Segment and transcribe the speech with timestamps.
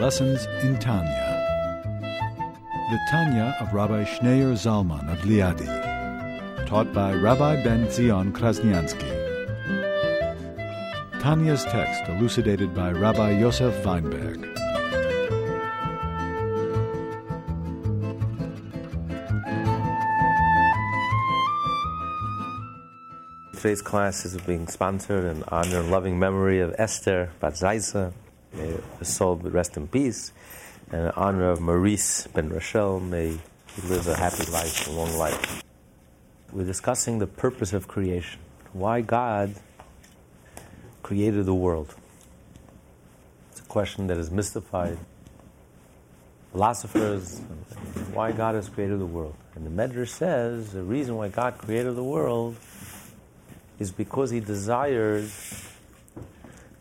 [0.00, 1.32] Lessons in Tanya.
[2.90, 6.66] The Tanya of Rabbi Schneur Zalman of Liadi.
[6.66, 9.10] Taught by Rabbi Ben Zion Krasniansky.
[11.18, 14.42] Tanya's text elucidated by Rabbi Yosef Weinberg.
[23.54, 28.12] Today's class is being sponsored in honor and loving memory of Esther Bat Zaisa.
[28.56, 30.32] Uh, may her soul rest in peace.
[30.90, 33.38] And in honor of Maurice Ben Rachel, may
[33.74, 35.62] he live a happy life, a long life.
[36.52, 38.40] We're discussing the purpose of creation.
[38.72, 39.54] Why God
[41.02, 41.94] created the world.
[43.50, 44.98] It's a question that has mystified
[46.52, 47.40] philosophers.
[48.12, 49.34] Why God has created the world.
[49.54, 52.56] And the Medrash says the reason why God created the world
[53.78, 55.75] is because he desires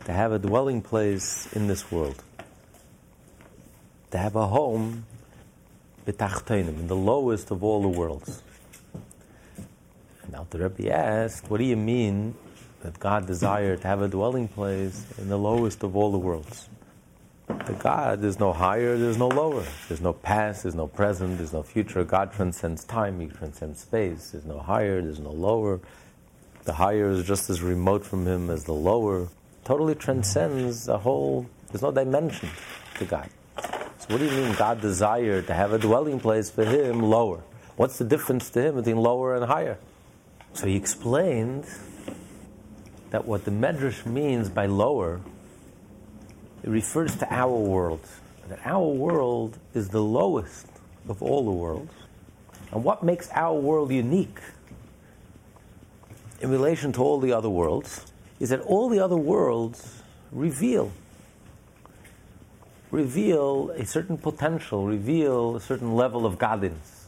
[0.05, 2.23] to have a dwelling place in this world,
[4.11, 5.05] to have a home
[6.07, 8.43] in the lowest of all the worlds.
[10.21, 12.35] And now the Rebbe asked, what do you mean
[12.81, 16.69] that God desired to have a dwelling place in the lowest of all the worlds?
[17.47, 19.63] The God, there's no higher, there's no lower.
[19.87, 22.03] There's no past, there's no present, there's no future.
[22.03, 24.31] God transcends time, He transcends space.
[24.31, 25.79] There's no higher, there's no lower.
[26.63, 29.27] The higher is just as remote from him as the lower.
[29.65, 32.49] Totally transcends the whole, there's no dimension
[32.99, 33.27] to God.
[33.57, 37.41] So, what do you mean God desired to have a dwelling place for him lower?
[37.75, 39.79] What's the difference to him between lower and higher?
[40.53, 41.65] So, he explained
[43.09, 45.19] that what the Medrash means by lower,
[46.61, 48.07] it refers to our world.
[48.49, 50.67] That our world is the lowest
[51.09, 51.91] of all the worlds.
[52.71, 54.39] And what makes our world unique
[56.39, 58.05] in relation to all the other worlds
[58.39, 60.91] is that all the other worlds reveal
[62.91, 67.07] reveal a certain potential, reveal a certain level of godliness.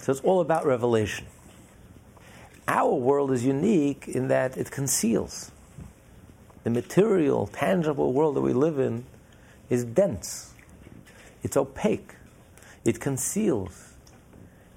[0.00, 1.26] So it's all about revelation.
[2.66, 5.52] Our world is unique in that it conceals.
[6.64, 9.04] The material, tangible world that we live in
[9.70, 10.54] is dense.
[11.44, 12.14] It's opaque.
[12.84, 13.86] It conceals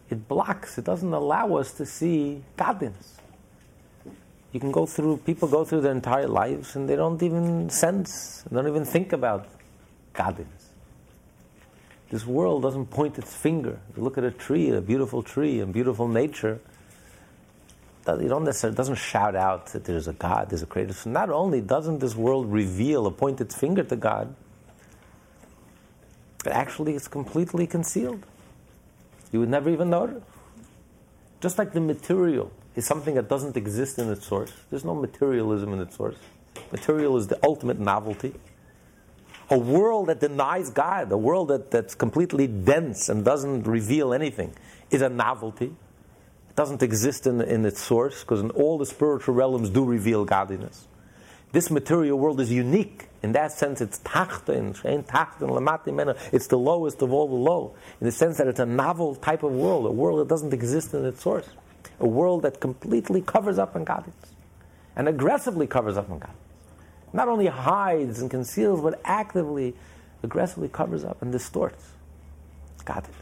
[0.10, 3.19] it blocks, it doesn't allow us to see godliness.
[4.52, 8.44] You can go through, people go through their entire lives and they don't even sense,
[8.52, 9.48] don't even think about
[10.14, 10.70] godliness.
[12.10, 13.80] This world doesn't point its finger.
[13.96, 16.60] You look at a tree, a beautiful tree, and beautiful nature.
[18.08, 20.94] You don't necessarily doesn't shout out that there's a God, there's a creator.
[20.94, 24.34] So not only doesn't this world reveal or point its finger to God,
[26.44, 28.26] but actually it's completely concealed.
[29.32, 30.24] You would never even notice.
[31.40, 34.54] Just like the material is something that doesn't exist in its source.
[34.70, 36.16] There's no materialism in its source.
[36.72, 38.34] Material is the ultimate novelty.
[39.52, 44.54] A world that denies God, a world that, that's completely dense and doesn't reveal anything,
[44.92, 45.66] is a novelty.
[46.50, 50.88] It doesn't exist in, in its source because all the spiritual realms do reveal godliness.
[51.52, 53.08] This material world is unique.
[53.24, 56.16] In that sense, it's tachtin, shein tachtin, lamati mena.
[56.32, 57.76] It's the lowest of all the low.
[58.00, 60.94] In the sense that it's a novel type of world, a world that doesn't exist
[60.94, 61.50] in its source.
[62.00, 64.34] A world that completely covers up on godliness.
[64.96, 66.44] And aggressively covers up on godliness.
[67.14, 69.76] Not only hides and conceals, but actively,
[70.24, 71.84] aggressively covers up and distorts
[72.86, 73.16] godliness.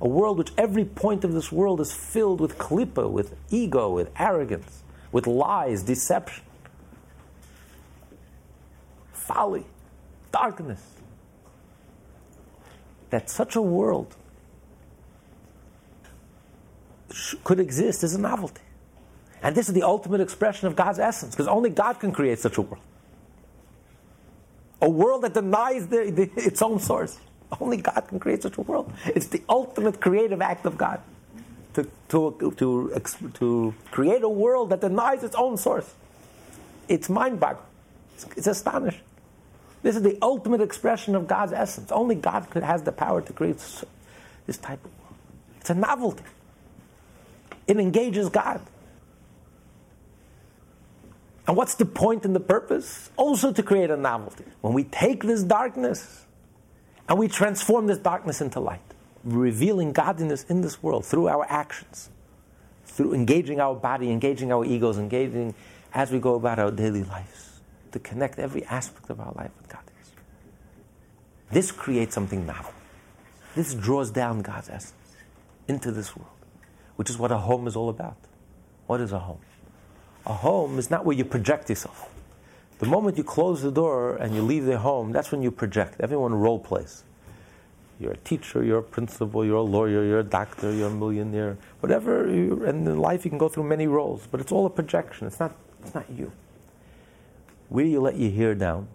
[0.00, 4.10] A world which every point of this world is filled with klipa, with ego, with
[4.18, 4.82] arrogance,
[5.12, 6.44] with lies, deception
[9.24, 9.64] folly,
[10.32, 10.82] darkness.
[13.10, 14.14] That such a world
[17.44, 18.62] could exist is a novelty.
[19.42, 22.56] And this is the ultimate expression of God's essence, because only God can create such
[22.56, 22.82] a world.
[24.80, 27.18] A world that denies the, the, its own source.
[27.60, 28.92] Only God can create such a world.
[29.06, 31.00] It's the ultimate creative act of God
[31.74, 33.00] to, to, to,
[33.34, 35.92] to create a world that denies its own source.
[36.88, 37.66] It's mind boggling.
[38.14, 39.00] It's, it's astonishing.
[39.82, 41.92] This is the ultimate expression of God's essence.
[41.92, 43.58] Only God has the power to create
[44.46, 45.14] this type of world.
[45.60, 46.24] It's a novelty.
[47.66, 48.60] It engages God.
[51.46, 53.10] And what's the point and the purpose?
[53.16, 54.44] Also to create a novelty.
[54.60, 56.24] When we take this darkness
[57.08, 58.80] and we transform this darkness into light,
[59.24, 62.10] revealing godliness in this world through our actions,
[62.86, 65.54] through engaging our body, engaging our egos, engaging
[65.92, 67.60] as we go about our daily lives
[67.92, 70.10] to connect every aspect of our life with God is.
[71.50, 72.72] This creates something novel.
[73.54, 74.92] This draws down God's essence
[75.68, 76.33] into this world,
[76.96, 78.16] which is what a home is all about.
[78.86, 79.40] What is a home?
[80.26, 82.08] A home is not where you project yourself.
[82.78, 86.00] The moment you close the door and you leave the home, that's when you project.
[86.00, 87.04] Everyone role plays.
[88.00, 91.56] You're a teacher, you're a principal, you're a lawyer, you're a doctor, you're a millionaire,
[91.80, 92.28] whatever.
[92.28, 95.26] You, and in life, you can go through many roles, but it's all a projection.
[95.28, 96.32] It's not, it's not you.
[97.68, 98.88] Where do you let your hair down?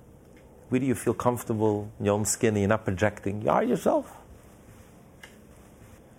[0.68, 3.42] Where do you feel comfortable in your own skin and you're not projecting?
[3.42, 4.19] You are yourself.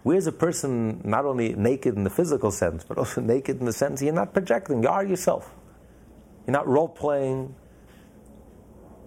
[0.02, 3.72] Where's a person not only naked in the physical sense, but also naked in the
[3.72, 4.82] sense you're not projecting?
[4.82, 5.54] You are yourself.
[6.46, 7.54] You're not role playing,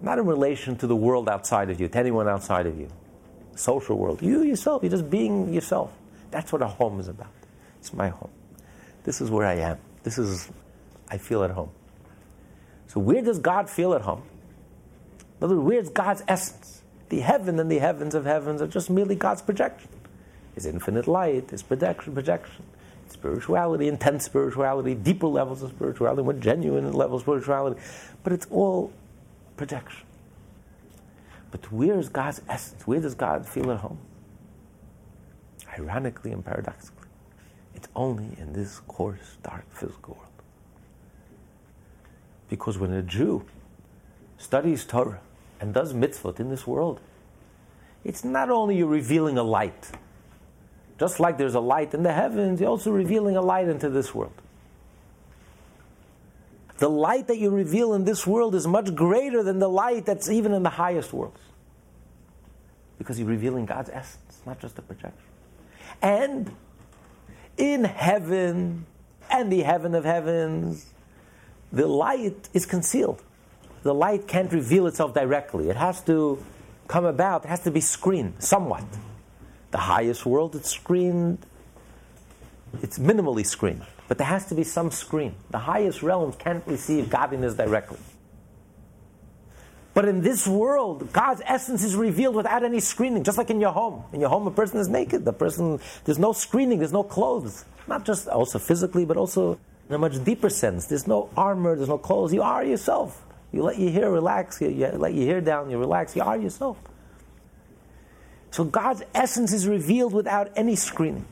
[0.00, 2.88] not in relation to the world outside of you, to anyone outside of you,
[3.56, 4.22] social world.
[4.22, 5.92] You yourself, you're just being yourself.
[6.30, 7.32] That's what a home is about.
[7.78, 8.30] It's my home.
[9.02, 9.78] This is where I am.
[10.04, 10.48] This is,
[11.08, 11.70] I feel at home.
[12.86, 14.22] So, where does God feel at home?
[15.40, 16.82] In other words, where's God's essence?
[17.08, 19.90] The heaven and the heavens of heavens are just merely God's projection.
[20.54, 22.64] His infinite light, His projection, projection,
[23.08, 27.80] spirituality, intense spirituality, deeper levels of spirituality, more genuine levels of spirituality.
[28.22, 28.92] But it's all
[29.56, 30.06] projection.
[31.50, 32.86] But where is God's essence?
[32.86, 33.98] Where does God feel at home?
[35.78, 37.08] Ironically and paradoxically,
[37.74, 40.28] it's only in this coarse, dark, physical world.
[42.48, 43.44] Because when a Jew
[44.36, 45.20] studies Torah
[45.60, 47.00] and does mitzvot in this world,
[48.04, 49.90] it's not only you revealing a light.
[50.98, 54.14] Just like there's a light in the heavens, you're also revealing a light into this
[54.14, 54.32] world.
[56.78, 60.28] The light that you reveal in this world is much greater than the light that's
[60.28, 61.40] even in the highest worlds.
[62.98, 65.18] Because you're revealing God's essence, not just a projection.
[66.02, 66.54] And
[67.56, 68.86] in heaven
[69.30, 70.86] and the heaven of heavens,
[71.72, 73.22] the light is concealed.
[73.82, 75.68] The light can't reveal itself directly.
[75.68, 76.42] It has to
[76.88, 78.84] come about, it has to be screened somewhat.
[79.74, 81.38] The highest world, it's screened,
[82.80, 85.34] it's minimally screened, but there has to be some screen.
[85.50, 87.98] The highest realms can't receive godliness directly.
[89.92, 93.72] But in this world, God's essence is revealed without any screening, just like in your
[93.72, 94.04] home.
[94.12, 95.24] In your home, a person is naked.
[95.24, 97.64] The person, there's no screening, there's no clothes.
[97.88, 100.86] Not just also physically, but also in a much deeper sense.
[100.86, 102.32] There's no armor, there's no clothes.
[102.32, 103.20] You are yourself.
[103.50, 106.36] You let your hair relax, you, you let your hair down, you relax, you are
[106.36, 106.78] yourself.
[108.54, 111.26] So God's essence is revealed without any screening.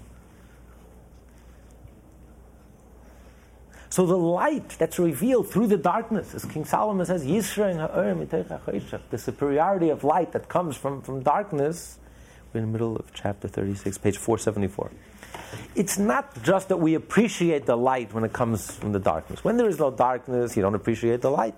[3.91, 7.41] So the light that's revealed through the darkness, as King Solomon says, the
[9.19, 11.97] superiority of light that comes from, from darkness,
[12.53, 14.91] we're in the middle of chapter 36, page 474.
[15.77, 19.45] It's not just that we appreciate the light when it comes from the darkness.
[19.45, 21.55] When there is no darkness, you don't appreciate the light.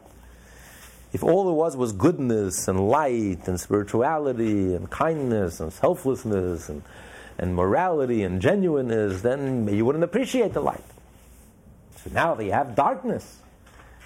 [1.14, 6.82] If all there was was goodness and light and spirituality and kindness and selflessness and,
[7.38, 10.82] and morality and genuineness, then you wouldn't appreciate the light.
[12.02, 13.38] So now that you have darkness,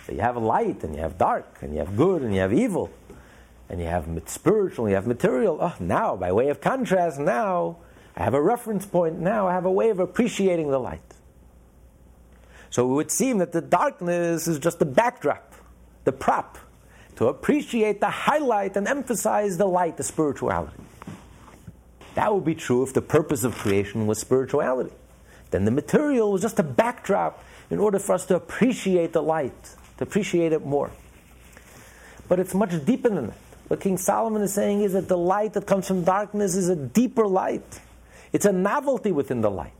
[0.05, 2.53] so you have light and you have dark and you have good and you have
[2.53, 2.91] evil
[3.71, 5.57] and you have spiritual and you have material.
[5.63, 7.79] Oh, now, by way of contrast, now
[8.19, 9.19] I have a reference point.
[9.19, 11.01] Now I have a way of appreciating the light.
[12.69, 15.55] So it would seem that the darkness is just the backdrop,
[16.05, 16.59] the prop,
[17.19, 20.77] to appreciate the highlight and emphasize the light, the spirituality.
[22.15, 24.93] That would be true if the purpose of creation was spirituality.
[25.51, 29.75] Then the material was just a backdrop in order for us to appreciate the light,
[29.97, 30.93] to appreciate it more.
[32.29, 33.37] But it's much deeper than that.
[33.67, 36.77] What King Solomon is saying is that the light that comes from darkness is a
[36.77, 37.81] deeper light.
[38.33, 39.73] It's a novelty within the light.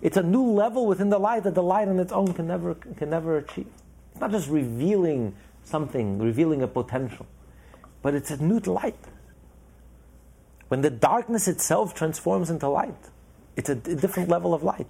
[0.00, 2.74] It's a new level within the light that the light on its own can never,
[2.74, 3.68] can never achieve.
[4.12, 5.34] It's not just revealing
[5.66, 7.26] something, revealing a potential,
[8.02, 8.96] but it's a new light.
[10.68, 12.94] When the darkness itself transforms into light,
[13.56, 14.88] it's a, different level of light.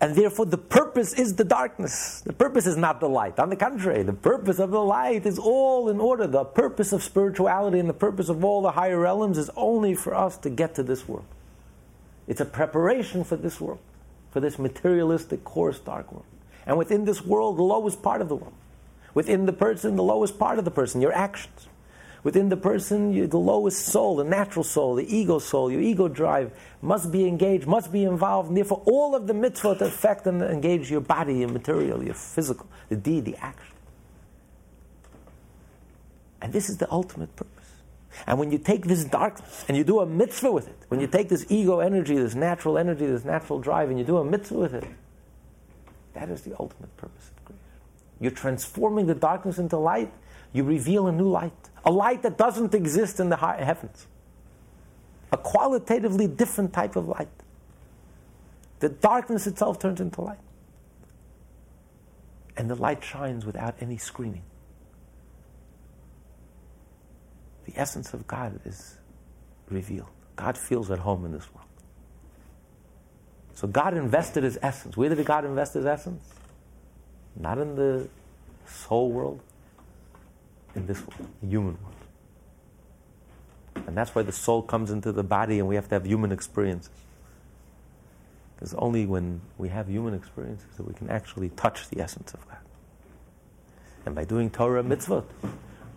[0.00, 2.20] And therefore, the purpose is the darkness.
[2.20, 3.38] The purpose is not the light.
[3.40, 6.28] On the contrary, the purpose of the light is all in order.
[6.28, 10.14] The purpose of spirituality and the purpose of all the higher realms is only for
[10.14, 11.26] us to get to this world.
[12.28, 13.80] It's a preparation for this world,
[14.30, 16.26] for this materialistic, coarse, dark world.
[16.68, 18.52] And within this world, the lowest part of the world.
[19.14, 21.66] Within the person, the lowest part of the person, your actions.
[22.22, 26.52] Within the person, the lowest soul, the natural soul, the ego soul, your ego drive
[26.82, 30.90] must be engaged, must be involved, and therefore all of the mitzvot affect and engage
[30.90, 33.74] your body, your material, your physical, the deed, the action.
[36.42, 37.54] And this is the ultimate purpose.
[38.26, 41.06] And when you take this darkness and you do a mitzvah with it, when you
[41.06, 44.58] take this ego energy, this natural energy, this natural drive, and you do a mitzvah
[44.58, 44.84] with it,
[46.14, 47.64] that is the ultimate purpose of creation.
[48.20, 50.12] You're transforming the darkness into light,
[50.52, 51.52] you reveal a new light
[51.84, 54.06] a light that doesn't exist in the heavens,
[55.32, 57.30] a qualitatively different type of light.
[58.80, 60.38] The darkness itself turns into light.
[62.58, 64.42] And the light shines without any screening.
[67.64, 68.98] The essence of God is
[69.70, 70.10] revealed.
[70.36, 71.67] God feels at home in this world.
[73.58, 74.96] So God invested his essence.
[74.96, 76.22] Where did God invest his essence?
[77.34, 78.08] Not in the
[78.68, 79.40] soul world,
[80.76, 81.96] in this world, the human world.
[83.88, 86.30] And that's why the soul comes into the body and we have to have human
[86.30, 86.92] experiences.
[88.54, 92.48] Because only when we have human experiences that we can actually touch the essence of
[92.48, 92.60] God.
[94.06, 95.24] And by doing Torah mitzvot,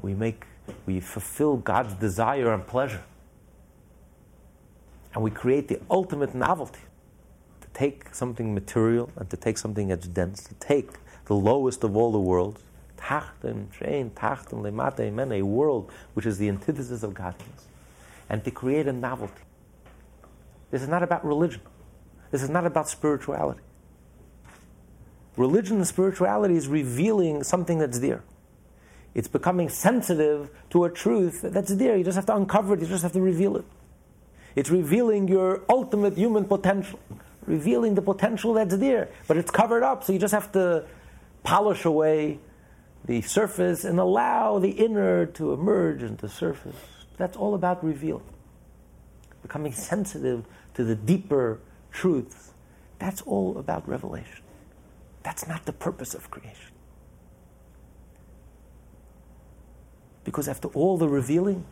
[0.02, 0.46] we make,
[0.88, 3.04] we fulfill God's desire and pleasure.
[5.14, 6.82] And we create the ultimate novelty
[7.82, 10.92] take something material and to take something that's dense, to take
[11.26, 12.62] the lowest of all the worlds,
[12.96, 17.66] Tachten, Shein, Tachten, Lemate, Men, a world which is the antithesis of godliness,
[18.30, 19.42] and to create a novelty.
[20.70, 21.62] This is not about religion.
[22.30, 23.62] This is not about spirituality.
[25.36, 28.22] Religion and spirituality is revealing something that's there.
[29.16, 31.98] It's becoming sensitive to a truth that's there.
[31.98, 33.66] You just have to uncover it, you just have to reveal it.
[34.56, 37.00] It's revealing your ultimate human potential,
[37.46, 40.86] revealing the potential that's there, but it's covered up, so you just have to
[41.44, 42.40] polish away
[43.06, 46.76] the surface and allow the inner to emerge into the surface.
[47.18, 48.24] That's all about revealing.
[49.42, 50.46] Becoming sensitive
[50.76, 51.60] to the deeper
[51.92, 52.54] truths.
[53.00, 54.44] That's all about revelation.
[55.24, 56.72] That's not the purpose of creation.
[60.24, 61.66] Because after all the revealing,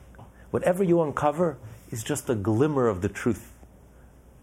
[0.50, 1.58] whatever you uncover
[1.92, 3.54] is just a glimmer of the truth,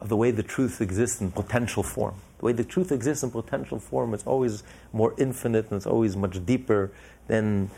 [0.01, 2.17] of the way the truth exists in potential form.
[2.39, 4.63] The way the truth exists in potential form is always
[4.93, 6.91] more infinite and it's always much deeper
[7.29, 7.71] than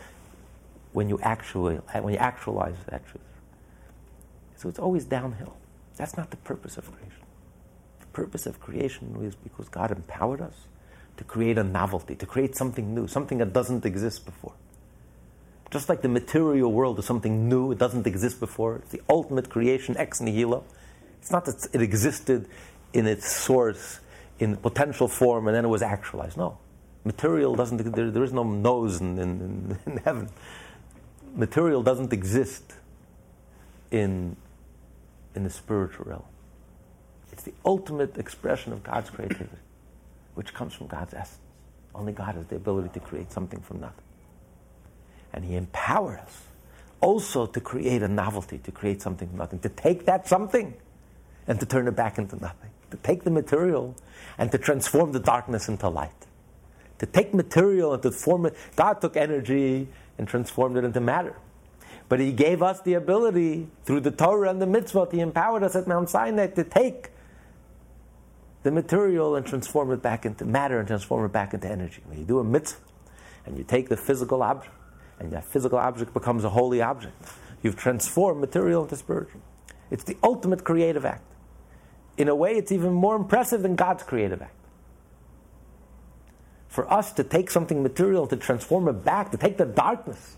[0.91, 3.23] when you actually when you actualize that truth.
[4.57, 5.55] So it's always downhill.
[5.95, 7.23] That's not the purpose of creation.
[8.01, 10.55] The purpose of creation is because God empowered us
[11.17, 14.53] to create a novelty, to create something new, something that doesn't exist before.
[15.71, 18.77] Just like the material world is something new, it doesn't exist before.
[18.77, 20.63] It's the ultimate creation ex nihilo.
[21.21, 22.47] It's not that it existed
[22.93, 23.99] in its source,
[24.39, 26.37] in potential form, and then it was actualized.
[26.37, 26.57] No.
[27.03, 30.29] Material doesn't, there, there is no nose in, in, in heaven.
[31.35, 32.73] Material doesn't exist
[33.91, 34.35] in,
[35.35, 36.23] in the spiritual realm.
[37.31, 39.61] It's the ultimate expression of God's creativity,
[40.35, 41.39] which comes from God's essence.
[41.95, 44.03] Only God has the ability to create something from nothing.
[45.33, 46.43] And He empowered us
[47.01, 50.73] also to create a novelty, to create something from nothing, to take that something
[51.49, 53.95] and to turn it back into nothing, to take the material
[54.37, 56.11] and to transform the darkness into light.
[56.99, 58.55] To take material and to form it.
[58.75, 59.87] God took energy
[60.17, 61.35] and transformed it into matter.
[62.07, 65.75] But He gave us the ability through the Torah and the mitzvot, He empowered us
[65.75, 67.09] at Mount Sinai to take
[68.61, 72.01] the material and transform it back into matter and transform it back into energy.
[72.05, 72.79] When you do a mitzvah
[73.45, 74.73] and you take the physical object
[75.19, 77.15] and that physical object becomes a holy object.
[77.63, 79.41] You've transformed material into spiritual.
[79.89, 81.23] It's the ultimate creative act.
[82.19, 84.53] In a way, it's even more impressive than God's creative act.
[86.67, 90.35] For us to take something material, to transform it back, to take the darkness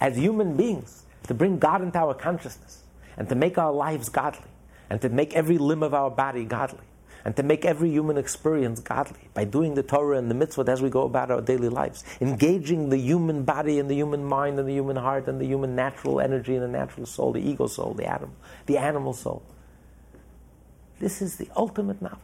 [0.00, 2.84] as human beings, to bring God into our consciousness,
[3.16, 4.50] and to make our lives godly,
[4.90, 6.84] and to make every limb of our body godly
[7.24, 10.82] and to make every human experience godly by doing the Torah and the mitzvot as
[10.82, 14.68] we go about our daily lives, engaging the human body and the human mind and
[14.68, 17.94] the human heart and the human natural energy and the natural soul, the ego soul,
[17.94, 18.32] the atom,
[18.66, 19.42] the animal soul.
[21.00, 22.22] This is the ultimate novelty.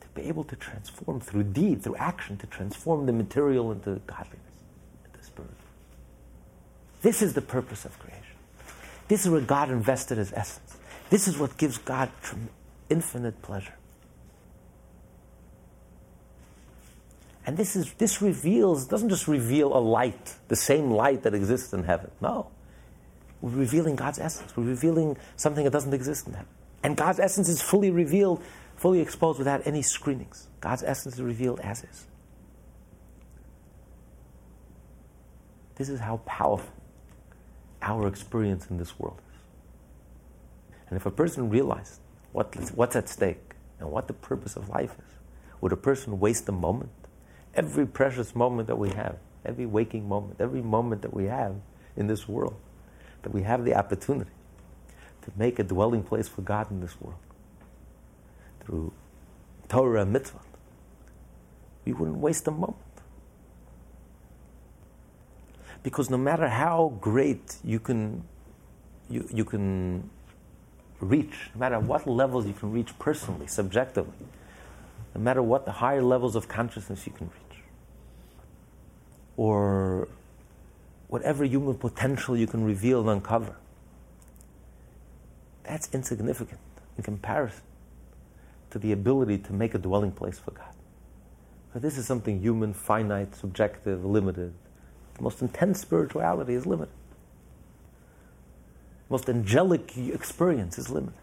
[0.00, 4.62] To be able to transform through deed, through action, to transform the material into godliness,
[5.04, 5.50] into spirit.
[7.02, 8.24] This is the purpose of creation.
[9.08, 10.76] This is where God invested his essence.
[11.10, 12.10] This is what gives God
[12.90, 13.74] infinite pleasure.
[17.46, 21.72] And this, is, this reveals, doesn't just reveal a light, the same light that exists
[21.72, 22.10] in heaven.
[22.20, 22.48] No.
[23.40, 24.54] We're revealing God's essence.
[24.54, 26.48] We're revealing something that doesn't exist in heaven.
[26.82, 28.42] And God's essence is fully revealed,
[28.76, 30.48] fully exposed without any screenings.
[30.60, 32.06] God's essence is revealed as is.
[35.76, 36.72] This is how powerful
[37.82, 39.40] our experience in this world is.
[40.88, 42.00] And if a person realized
[42.32, 45.14] what, what's at stake and what the purpose of life is.
[45.60, 46.90] Would a person waste a moment?
[47.54, 51.56] Every precious moment that we have, every waking moment, every moment that we have
[51.96, 52.56] in this world,
[53.22, 54.30] that we have the opportunity
[55.30, 57.18] to make a dwelling place for God in this world
[58.64, 58.92] through
[59.68, 60.40] Torah and mitzvah,
[61.84, 62.76] we wouldn't waste a moment.
[65.82, 68.24] Because no matter how great you can,
[69.10, 70.10] you, you can
[71.00, 74.26] reach, no matter what levels you can reach personally, subjectively,
[75.14, 77.58] no matter what the higher levels of consciousness you can reach.
[79.36, 80.08] or
[81.08, 83.56] whatever human potential you can reveal and uncover.
[85.68, 86.60] That's insignificant
[86.96, 87.62] in comparison
[88.70, 90.72] to the ability to make a dwelling place for God.
[91.72, 94.54] But this is something human, finite, subjective, limited.
[95.14, 96.94] The most intense spirituality is limited.
[99.08, 101.20] The most angelic experience is limited.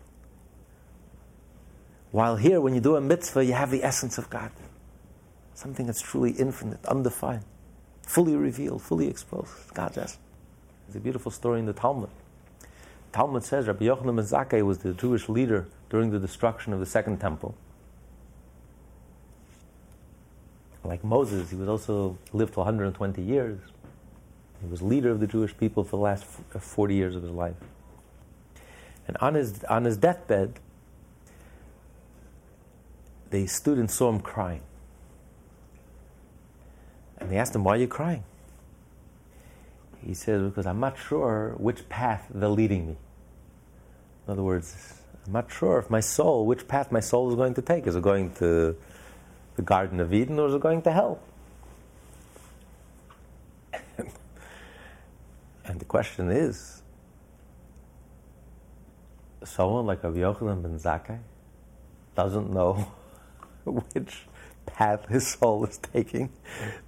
[2.12, 4.52] While here, when you do a mitzvah, you have the essence of God.
[5.56, 7.44] Something that's truly infinite, undefined,
[8.04, 9.52] fully revealed, fully exposed.
[9.74, 10.20] God's essence.
[10.88, 12.10] There's a beautiful story in the Talmud.
[13.15, 16.86] Talmud says Rabbi Yochanan ben Zakkai was the Jewish leader during the destruction of the
[16.86, 17.55] Second Temple.
[20.84, 23.57] Like Moses, he was also lived to 120 years.
[24.62, 27.55] He was leader of the Jewish people for the last 40 years of his life.
[29.07, 30.60] And on his, on his deathbed,
[33.29, 34.62] the students saw him crying.
[37.19, 38.25] And they asked him, Why are you crying?
[40.05, 42.98] He says, Because I'm not sure which path they're leading me.
[44.27, 44.75] In other words,
[45.25, 47.88] I'm not sure if my soul, which path my soul is going to take.
[47.88, 48.75] Is it going to
[49.55, 51.20] the Garden of Eden or is it going to hell?
[55.65, 56.82] and the question is
[59.44, 61.20] someone like Rabbi Yochanan ben Zakkai
[62.15, 62.88] doesn't know
[63.65, 64.25] which
[64.65, 66.29] path his soul is taking.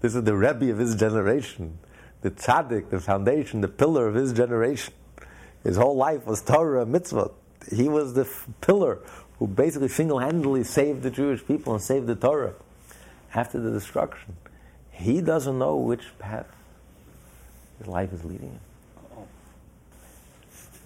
[0.01, 1.77] This is the Rebbe of his generation,
[2.21, 4.93] the tzaddik, the foundation, the pillar of his generation.
[5.67, 7.29] His whole life was Torah, mitzvah.
[7.75, 8.99] He was the f- pillar
[9.37, 12.53] who basically single-handedly saved the Jewish people and saved the Torah
[13.35, 14.37] after the destruction.
[14.91, 16.45] He doesn't know which path
[17.79, 18.61] his life is leading him.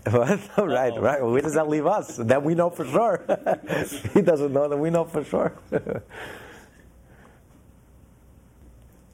[0.10, 0.58] What?
[0.58, 1.22] right, right.
[1.22, 2.18] Where does that leave us?
[2.18, 3.22] That we know for sure.
[4.16, 5.54] he doesn't know that we know for sure.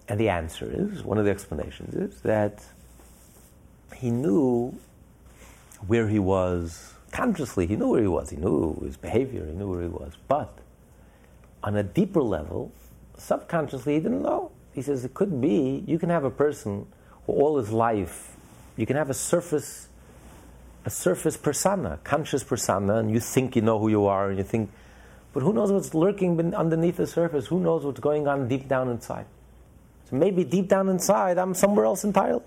[0.08, 2.64] and the answer is one of the explanations is that
[3.94, 4.74] he knew
[5.86, 7.68] where he was consciously.
[7.68, 8.30] He knew where he was.
[8.30, 9.46] He knew his behavior.
[9.46, 10.14] He knew where he was.
[10.28, 10.58] But
[11.64, 12.72] on a deeper level,
[13.18, 14.52] subconsciously, he didn't know.
[14.74, 16.88] He says it could be you can have a person
[17.26, 18.36] who all his life,
[18.76, 19.88] you can have a surface
[20.88, 24.44] a surface persona, conscious persona, and you think you know who you are, and you
[24.44, 24.72] think,
[25.34, 27.48] but who knows what's lurking underneath the surface?
[27.48, 29.26] Who knows what's going on deep down inside?
[30.10, 32.42] So maybe deep down inside, I'm somewhere else entirely.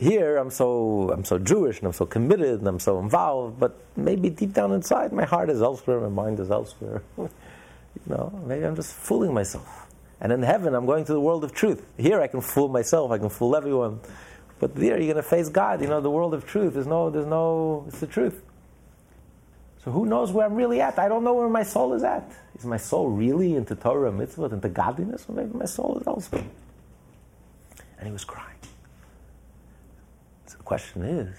[0.00, 3.78] Here, I'm so I'm so Jewish, and I'm so committed, and I'm so involved, but
[3.96, 7.02] maybe deep down inside, my heart is elsewhere, my mind is elsewhere.
[7.18, 7.28] you
[8.06, 9.86] know, maybe I'm just fooling myself.
[10.18, 11.86] And in heaven, I'm going to the world of truth.
[11.98, 14.00] Here, I can fool myself, I can fool everyone.
[14.58, 15.82] But there you're to face God.
[15.82, 16.74] You know, the world of truth.
[16.74, 18.42] There's no, there's no, it's the truth.
[19.84, 20.98] So who knows where I'm really at?
[20.98, 22.30] I don't know where my soul is at.
[22.58, 25.26] Is my soul really into Torah, mitzvah, into godliness?
[25.28, 26.44] Or maybe my soul is elsewhere.
[27.98, 28.56] And he was crying.
[30.70, 31.34] Question is,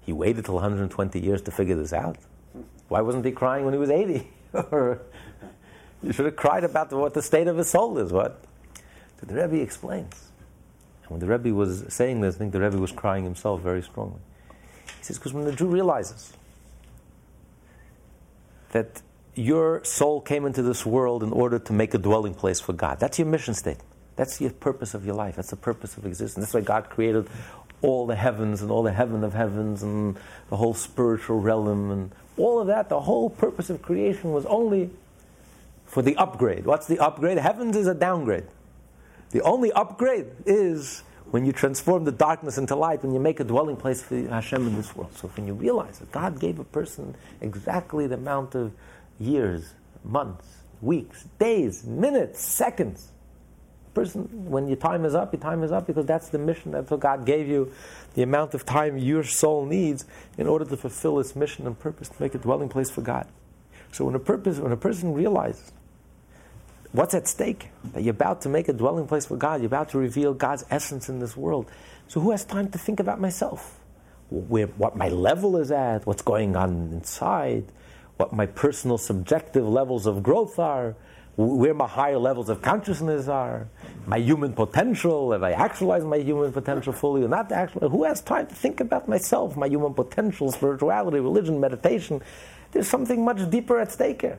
[0.00, 2.16] he waited till 120 years to figure this out.
[2.88, 4.28] Why wasn't he crying when he was 80?
[4.72, 5.02] or
[6.02, 8.10] you should have cried about what the state of his soul is.
[8.10, 8.42] What?
[9.20, 10.32] So the Rebbe explains.
[11.04, 13.82] And when the Rebbe was saying this, I think the Rebbe was crying himself very
[13.82, 14.18] strongly.
[14.98, 16.32] He says, because when the Jew realizes
[18.72, 19.00] that
[19.36, 22.98] your soul came into this world in order to make a dwelling place for God,
[22.98, 23.88] that's your mission statement.
[24.16, 25.36] That's the purpose of your life.
[25.36, 26.46] That's the purpose of existence.
[26.46, 27.28] That's why God created
[27.84, 30.16] all the heavens and all the heaven of heavens and
[30.48, 32.88] the whole spiritual realm and all of that.
[32.88, 34.90] The whole purpose of creation was only
[35.86, 36.64] for the upgrade.
[36.64, 37.38] What's the upgrade?
[37.38, 38.46] Heavens is a downgrade.
[39.30, 43.44] The only upgrade is when you transform the darkness into light, when you make a
[43.44, 45.16] dwelling place for Hashem in this world.
[45.16, 48.72] So when you realize that God gave a person exactly the amount of
[49.18, 50.46] years, months,
[50.80, 53.10] weeks, days, minutes, seconds.
[53.94, 56.72] Person, when your time is up, your time is up because that's the mission.
[56.72, 57.72] That's what God gave you,
[58.14, 60.04] the amount of time your soul needs
[60.36, 63.28] in order to fulfill its mission and purpose to make a dwelling place for God.
[63.92, 65.72] So when a purpose, when a person realizes
[66.94, 67.70] What's at stake?
[67.92, 69.60] That you're about to make a dwelling place for God.
[69.60, 71.68] You're about to reveal God's essence in this world.
[72.06, 73.80] So who has time to think about myself?
[74.30, 77.64] Where, what my level is at, what's going on inside,
[78.16, 80.94] what my personal subjective levels of growth are,
[81.36, 83.66] where my higher levels of consciousness are,
[84.06, 87.88] my human potential, have I actualized my human potential fully or not actually?
[87.88, 92.22] Who has time to think about myself, my human potential, spirituality, religion, meditation?
[92.70, 94.38] There's something much deeper at stake here.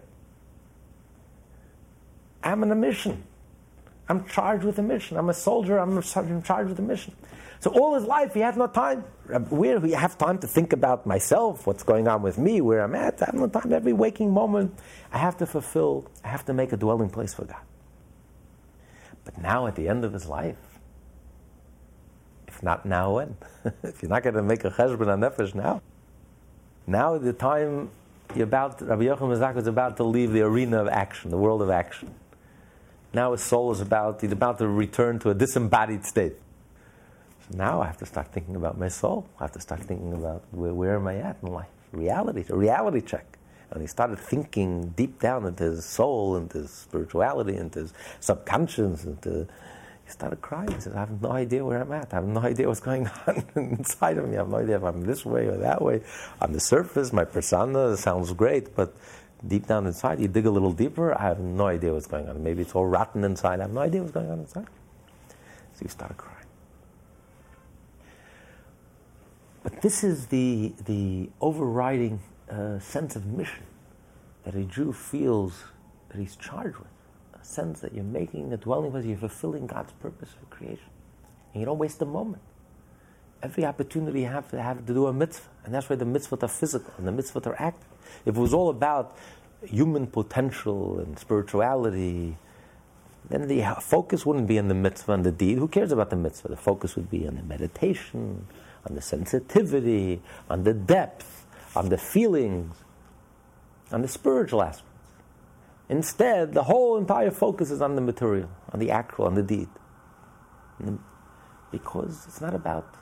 [2.43, 3.23] I'm on a mission.
[4.07, 5.17] I'm charged with a mission.
[5.17, 5.79] I'm a soldier.
[5.79, 7.13] I'm charged with a mission.
[7.65, 9.01] So all his life he had no time.
[9.49, 12.93] Where we have time to think about myself, what's going on with me, where I'm
[12.93, 13.19] at.
[13.23, 13.73] I have no time.
[13.73, 14.77] Every waking moment,
[15.11, 16.05] I have to fulfill.
[16.23, 17.63] I have to make a dwelling place for God.
[19.23, 20.59] But now, at the end of his life,
[22.47, 23.35] if not now, when?
[23.81, 25.81] if you're not going to make a cheshbon on nefesh now,
[26.85, 27.89] now the time
[28.35, 31.37] you're about, Rabbi Yochanan ben Zakkai is about to leave the arena of action, the
[31.37, 32.13] world of action.
[33.11, 36.35] Now his soul is about, he's about to return to a disembodied state.
[37.49, 39.27] So now I have to start thinking about my soul.
[39.39, 41.67] I have to start thinking about where, where am I at in life?
[41.91, 43.37] Reality, a reality check.
[43.71, 49.05] And he started thinking deep down into his soul, into his spirituality, into his subconscious,
[49.05, 49.47] into
[50.05, 50.71] he started crying.
[50.71, 52.13] He says, I have no idea where I'm at.
[52.13, 54.35] I have no idea what's going on inside of me.
[54.35, 56.01] I have no idea if I'm this way or that way.
[56.41, 58.95] On the surface, my persona sounds great, but
[59.47, 62.43] deep down inside, you dig a little deeper, I have no idea what's going on.
[62.43, 63.59] Maybe it's all rotten inside.
[63.59, 64.67] I have no idea what's going on inside.
[65.73, 66.34] So he started crying.
[69.65, 72.19] But this is the, the overriding
[72.51, 73.63] uh, sense of mission
[74.43, 75.63] that a Jew feels
[76.09, 76.87] that he's charged with
[77.33, 80.85] a sense that you're making a dwelling place, you're fulfilling God's purpose for creation.
[81.51, 82.43] And you don't waste a moment.
[83.41, 85.49] Every opportunity you have to have to do a mitzvah.
[85.63, 87.89] And that's why the mitzvahs are physical and the mitzvahs are active.
[88.23, 89.17] If it was all about
[89.65, 92.37] human potential and spirituality,
[93.29, 95.57] then the focus wouldn't be on the mitzvah and the deed.
[95.57, 96.49] Who cares about the mitzvah?
[96.49, 98.45] The focus would be on the meditation,
[98.87, 101.45] on the sensitivity, on the depth,
[101.75, 102.75] on the feelings,
[103.91, 104.89] on the spiritual aspect.
[105.89, 109.69] Instead, the whole entire focus is on the material, on the actual, on the deed.
[111.71, 112.95] Because it's not about,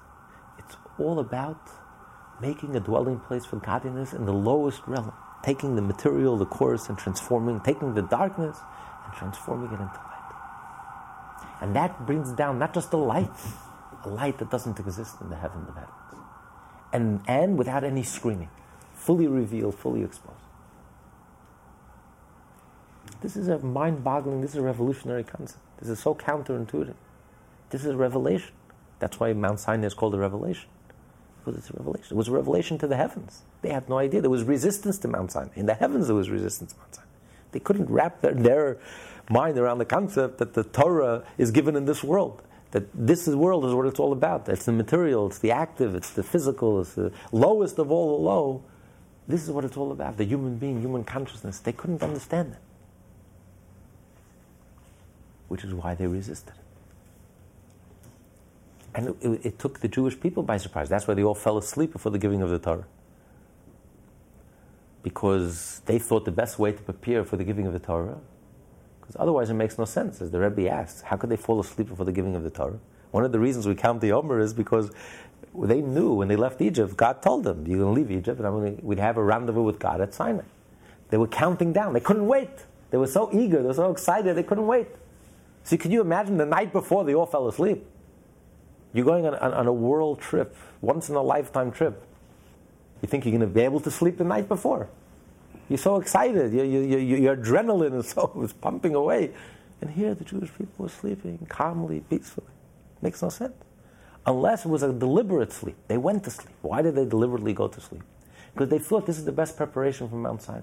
[0.60, 1.69] it's all about
[2.41, 6.89] making a dwelling place for godliness in the lowest realm, taking the material, the coarse,
[6.89, 8.58] and transforming, taking the darkness
[9.06, 10.10] and transforming it into light.
[11.62, 13.32] And that brings down not just the light,
[14.05, 16.23] a light that doesn't exist in the heaven of heavens.
[16.91, 18.49] And, and without any screening,
[18.93, 20.37] fully revealed, fully exposed.
[23.21, 25.59] This is a mind boggling, this is a revolutionary concept.
[25.79, 26.95] This is so counterintuitive.
[27.69, 28.51] This is a revelation.
[28.99, 30.69] That's why Mount Sinai is called a revelation.
[31.39, 32.07] Because it's a revelation.
[32.11, 33.41] It was a revelation to the heavens.
[33.61, 34.21] They had no idea.
[34.21, 35.51] There was resistance to Mount Sinai.
[35.55, 37.07] In the heavens, there was resistance to Mount Sinai.
[37.51, 38.77] They couldn't wrap their, their
[39.29, 42.41] mind around the concept that the Torah is given in this world.
[42.73, 44.47] That this world is what it's all about.
[44.49, 48.23] It's the material, it's the active, it's the physical, it's the lowest of all the
[48.23, 48.63] low.
[49.27, 51.59] This is what it's all about the human being, human consciousness.
[51.59, 52.59] They couldn't understand it
[55.53, 56.55] which is why they resisted.
[58.95, 60.89] And it, it, it, took the Jewish people by surprise.
[60.89, 62.88] That's why they all fell asleep before the giving of the Torah.
[65.03, 68.17] Because they thought the best way to prepare for the giving of the Torah,
[69.03, 70.21] because otherwise it makes no sense.
[70.21, 72.79] As the Rebbe asks, how could they fall asleep before the giving of the Torah?
[73.11, 74.91] One of the reasons we count the Omer is because
[75.53, 78.47] they knew when they left Egypt, God told them, You're going to leave Egypt, and
[78.47, 80.43] I'm we'd have a rendezvous with God at Sinai.
[81.09, 81.93] They were counting down.
[81.93, 82.49] They couldn't wait.
[82.89, 84.87] They were so eager, they were so excited, they couldn't wait.
[85.63, 87.85] See, can you imagine the night before they all fell asleep?
[88.93, 92.03] You're going on, on, on a world trip, once in a lifetime trip.
[93.01, 94.87] You think you're going to be able to sleep the night before.
[95.73, 96.53] You're so excited.
[96.53, 99.31] Your, your, adrenaline is so is pumping away.
[99.81, 102.45] And here the Jewish people were sleeping calmly, peacefully.
[103.01, 103.55] Makes no sense.
[104.27, 105.75] Unless it was a deliberate sleep.
[105.88, 106.53] They went to sleep.
[106.62, 108.03] Why did they deliberately go to sleep?
[108.53, 110.62] Because they thought this is the best preparation for Mount Sinai.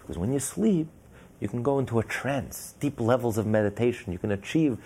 [0.00, 0.88] Because when you sleep,
[1.38, 4.14] you can go into a trance, deep levels of meditation.
[4.14, 4.78] You can achieve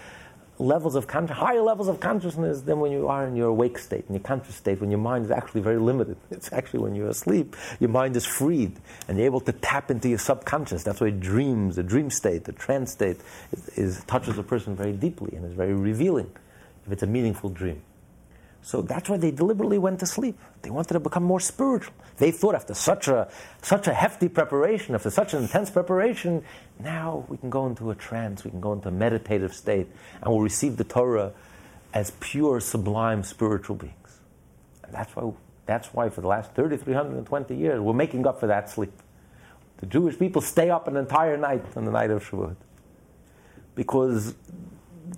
[0.59, 4.05] levels of con- higher levels of consciousness than when you are in your awake state,
[4.09, 6.16] in your conscious state, when your mind is actually very limited.
[6.31, 8.77] It's actually when you're asleep, your mind is freed,
[9.09, 10.83] and you're able to tap into your subconscious.
[10.83, 13.19] That's why dreams, the dream state, the trance state,
[13.53, 16.31] is, is touches a person very deeply and is very revealing
[16.87, 17.83] if it's a meaningful dream.
[18.66, 20.37] So that's why they deliberately went to sleep.
[20.62, 21.94] They wanted to become more spiritual.
[22.16, 23.31] They thought after such a,
[23.62, 26.42] such a hefty preparation, after such an intense preparation,
[26.81, 29.87] now we can go into a trance, we can go into a meditative state,
[30.20, 31.33] and we'll receive the Torah
[31.94, 34.18] as pure, sublime spiritual beings.
[34.83, 35.33] And that's why,
[35.66, 39.00] that's why for the last 3,320 years, we're making up for that sleep.
[39.76, 42.57] The Jewish people stay up an entire night on the night of Shavuot.
[43.76, 44.35] Because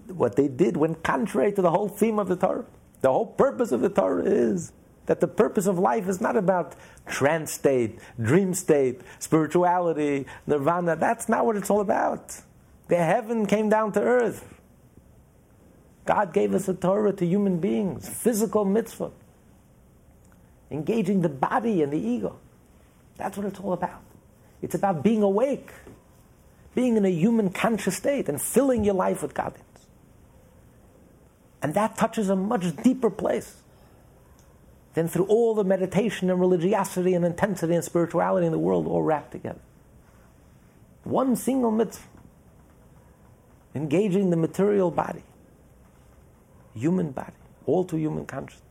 [0.08, 2.66] what they did went contrary to the whole theme of the Torah.
[3.00, 4.72] The whole purpose of the Torah is
[5.06, 6.74] that the purpose of life is not about
[7.06, 10.96] trance state, dream state, spirituality, nirvana.
[10.96, 12.36] That's not what it's all about.
[12.88, 14.44] The heaven came down to earth.
[16.04, 19.10] God gave us a Torah to human beings, physical mitzvah,
[20.70, 22.38] engaging the body and the ego.
[23.16, 24.02] That's what it's all about.
[24.62, 25.70] It's about being awake,
[26.74, 29.54] being in a human conscious state, and filling your life with God.
[31.62, 33.62] And that touches a much deeper place
[34.94, 39.02] than through all the meditation and religiosity and intensity and spirituality in the world all
[39.02, 39.60] wrapped together.
[41.04, 42.06] One single mitzvah
[43.74, 45.22] engaging the material body,
[46.74, 47.32] human body,
[47.66, 48.64] all to human consciousness.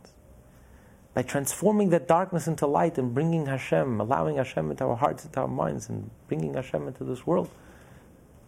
[1.14, 5.40] By transforming that darkness into light and bringing Hashem, allowing Hashem into our hearts, into
[5.40, 7.50] our minds, and bringing Hashem into this world,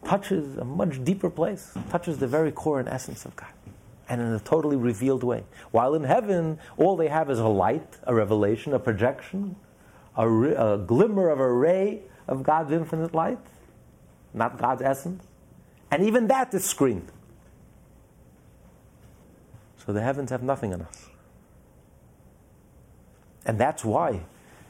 [0.05, 3.49] touches a much deeper place, touches the very core and essence of God,
[4.09, 5.43] and in a totally revealed way.
[5.71, 9.55] While in heaven, all they have is a light, a revelation, a projection,
[10.17, 13.39] a, a glimmer of a ray of God's infinite light,
[14.33, 15.23] not God's essence.
[15.91, 17.11] And even that is screened.
[19.85, 21.07] So the heavens have nothing on us.
[23.45, 24.21] And that's why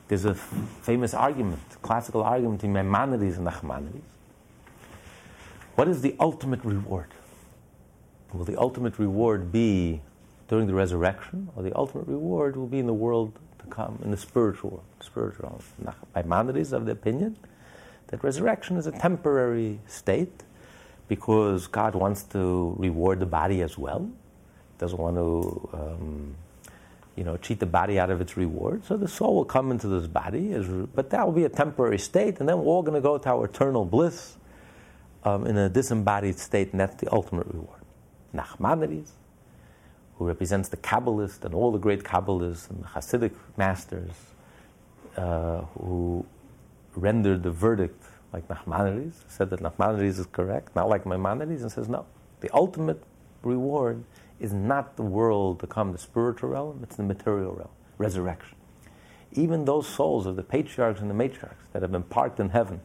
[0.08, 4.02] there's a famous argument, classical argument in Maimonides and Nachmanides.
[5.76, 7.14] What is the ultimate reward?
[8.34, 10.02] Will the ultimate reward be
[10.48, 14.12] during the resurrection, or the ultimate reward will be in the world to come, in
[14.12, 14.84] the spiritual world?
[15.02, 15.62] Spiritual.
[16.16, 17.38] Maimonides is of the opinion
[18.10, 20.44] that resurrection is a temporary state
[21.08, 24.10] because God wants to reward the body as well.
[24.80, 26.36] Doesn't want to, um,
[27.16, 28.84] you know, cheat the body out of its reward.
[28.86, 30.56] So the soul will come into this body,
[30.96, 33.30] but that will be a temporary state, and then we're all going to go to
[33.30, 34.38] our eternal bliss
[35.24, 37.79] um, in a disembodied state, and that's the ultimate reward.
[38.34, 39.12] Nachmanides,
[40.18, 44.12] who represents the Kabbalist and all the great Kabbalists and the Hasidic masters,
[45.16, 46.26] uh, who
[46.96, 51.90] rendered the verdict like Nachmanides, said that Nachmanides is correct, not like Maimonides, and says
[51.90, 52.06] no.
[52.42, 53.04] The ultimate
[53.44, 54.04] reward
[54.40, 58.56] is not the world to come, the spiritual realm, it's the material realm, resurrection.
[59.34, 62.82] Even those souls of the patriarchs and the matriarchs that have been parked in heaven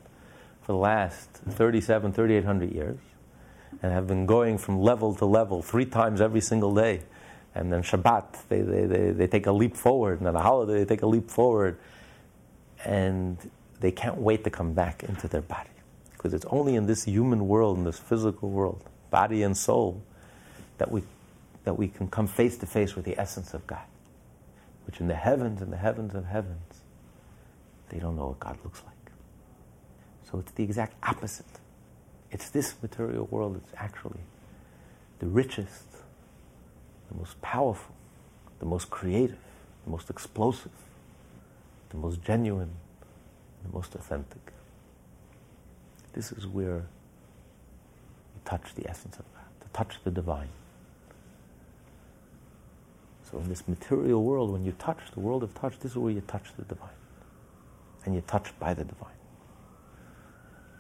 [0.63, 2.99] for the last 37, 3800 years,
[3.83, 7.03] and have been going from level to level three times every single day.
[7.55, 10.81] And then Shabbat, they, they, they, they take a leap forward, and then a holiday,
[10.81, 11.79] they take a leap forward.
[12.85, 13.39] And
[13.81, 15.71] they can't wait to come back into their body.
[16.13, 20.03] Because it's only in this human world, in this physical world, body and soul,
[20.79, 21.03] that we,
[21.65, 23.85] that we can come face to face with the essence of God.
[24.87, 26.83] Which in the heavens and the heavens of heavens,
[27.91, 28.95] they don't know what God looks like.
[30.31, 31.47] So it's the exact opposite.
[32.35, 34.19] It's this material world that's actually
[35.21, 35.85] the richest,
[37.09, 37.95] the most powerful,
[38.59, 39.39] the most creative,
[39.85, 40.73] the most explosive,
[41.91, 42.73] the most genuine,
[43.63, 44.53] the most authentic.
[46.13, 46.79] This is where
[48.35, 50.49] you touch the essence of God, to touch the divine.
[53.31, 56.13] So in this material world, when you touch the world of touch, this is where
[56.13, 56.99] you touch the divine.
[58.05, 59.13] And you're touched by the divine.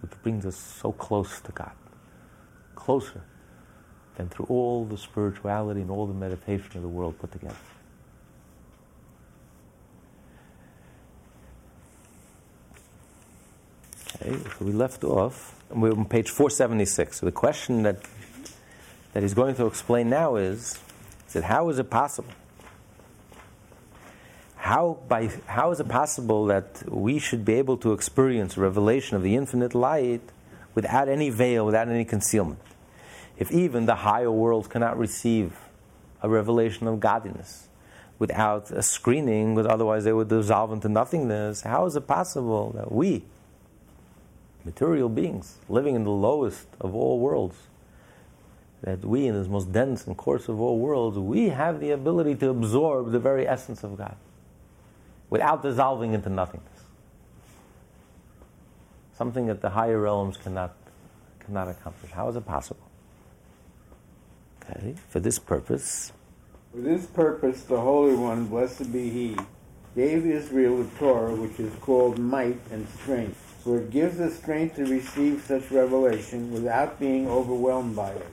[0.04, 1.72] Which brings us so close to God.
[2.74, 3.22] Closer
[4.16, 7.56] than through all the spirituality and all the meditation of the world put together.
[14.20, 17.20] Okay, so we left off, we're on page 476.
[17.20, 17.96] So the question that,
[19.14, 20.78] that he's going to explain now is,
[21.28, 22.28] is that how is it possible?
[24.64, 29.22] How, by, how is it possible that we should be able to experience revelation of
[29.22, 30.22] the infinite light
[30.74, 32.62] without any veil, without any concealment?
[33.36, 35.54] If even the higher worlds cannot receive
[36.22, 37.68] a revelation of godliness
[38.18, 42.90] without a screening, because otherwise they would dissolve into nothingness, how is it possible that
[42.90, 43.22] we,
[44.64, 47.58] material beings living in the lowest of all worlds,
[48.80, 52.34] that we, in this most dense and coarse of all worlds, we have the ability
[52.36, 54.16] to absorb the very essence of God
[55.30, 56.70] without dissolving into nothingness.
[59.16, 60.74] Something that the higher realms cannot,
[61.40, 62.10] cannot accomplish.
[62.12, 62.88] How is it possible?
[64.62, 66.12] Okay, for this purpose.
[66.72, 69.36] For this purpose, the Holy One, blessed be He,
[69.94, 74.76] gave Israel the Torah, which is called might and strength for it gives us strength
[74.76, 78.26] to receive such revelation without being overwhelmed by it.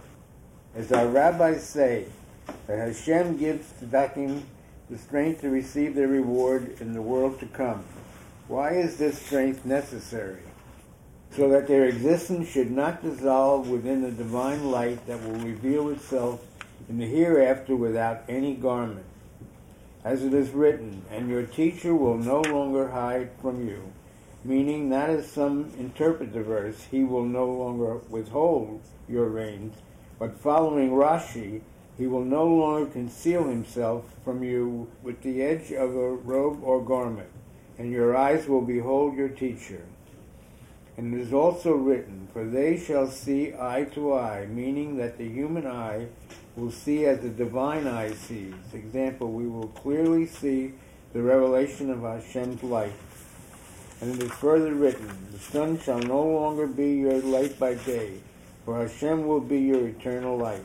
[0.76, 2.06] As our rabbis say,
[2.68, 4.42] that Hashem gives Tzaddikim
[4.92, 7.84] the strength to receive their reward in the world to come.
[8.48, 10.44] Why is this strength necessary?
[11.36, 16.46] So that their existence should not dissolve within the divine light that will reveal itself
[16.88, 19.06] in the hereafter without any garment.
[20.04, 23.92] As it is written, and your teacher will no longer hide from you
[24.44, 29.76] meaning not as some interpret the verse, he will no longer withhold your reins,
[30.18, 31.62] but following Rashi,
[32.02, 36.84] he will no longer conceal himself from you with the edge of a robe or
[36.84, 37.30] garment,
[37.78, 39.84] and your eyes will behold your teacher.
[40.98, 45.30] And it is also written, For they shall see eye to eye, meaning that the
[45.30, 46.08] human eye
[46.56, 48.56] will see as the divine eye sees.
[48.74, 50.74] Example, we will clearly see
[51.14, 52.94] the revelation of Hashem's light
[54.02, 58.14] and it is further written, The sun shall no longer be your light by day,
[58.66, 60.64] for Hashem will be your eternal light.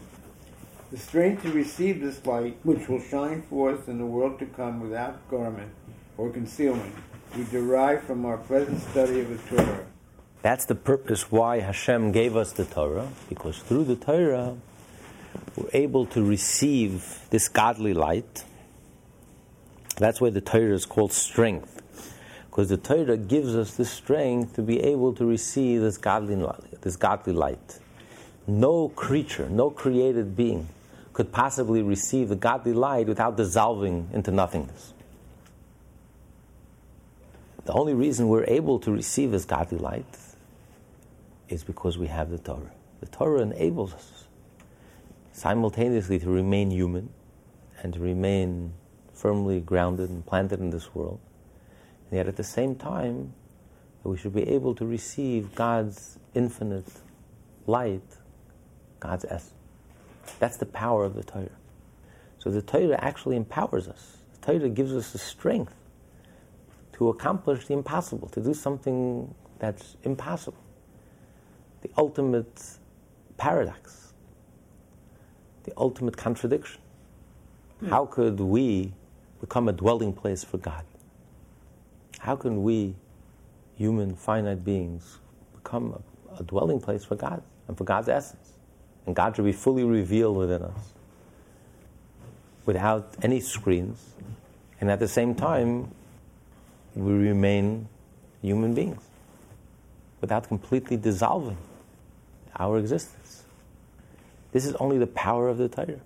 [0.97, 4.81] The strength to receive this light, which will shine forth in the world to come
[4.81, 5.71] without garment
[6.17, 6.95] or concealment,
[7.37, 9.85] we derive from our present study of the Torah.
[10.41, 14.57] That's the purpose why Hashem gave us the Torah, because through the Torah,
[15.55, 18.45] we're able to receive this godly light.
[19.99, 21.83] That's why the Torah is called strength,
[22.49, 26.43] because the Torah gives us the strength to be able to receive this godly,
[26.81, 27.81] this godly light.
[28.47, 30.69] No creature, no created being
[31.17, 34.93] could possibly receive the godly light without dissolving into nothingness.
[37.65, 40.19] The only reason we're able to receive this godly light
[41.49, 42.71] is because we have the Torah.
[43.01, 44.25] The Torah enables us
[45.33, 47.09] simultaneously to remain human
[47.83, 48.75] and to remain
[49.15, 51.19] firmly grounded and planted in this world.
[52.11, 53.33] And yet at the same time,
[54.05, 56.93] we should be able to receive God's infinite
[57.67, 58.05] light,
[59.01, 59.56] God's essence.
[60.39, 61.49] That's the power of the Torah.
[62.39, 64.19] So the Torah actually empowers us.
[64.41, 65.75] The Torah gives us the strength
[66.95, 70.59] to accomplish the impossible, to do something that's impossible.
[71.83, 72.63] The ultimate
[73.37, 74.15] paradox,
[75.65, 76.81] the ultimate contradiction.
[77.81, 77.89] Hmm.
[77.89, 78.93] How could we
[79.41, 80.85] become a dwelling place for God?
[82.19, 82.95] How can we,
[83.77, 85.19] human finite beings,
[85.55, 88.46] become a, a dwelling place for God and for God's essence?
[89.07, 90.93] And God to be fully revealed within us
[92.67, 94.15] without any screens,
[94.81, 95.91] and at the same time,
[96.95, 97.89] we remain
[98.43, 99.03] human beings
[100.21, 101.57] without completely dissolving
[102.59, 103.45] our existence.
[104.53, 106.01] This is only the power of the Torah.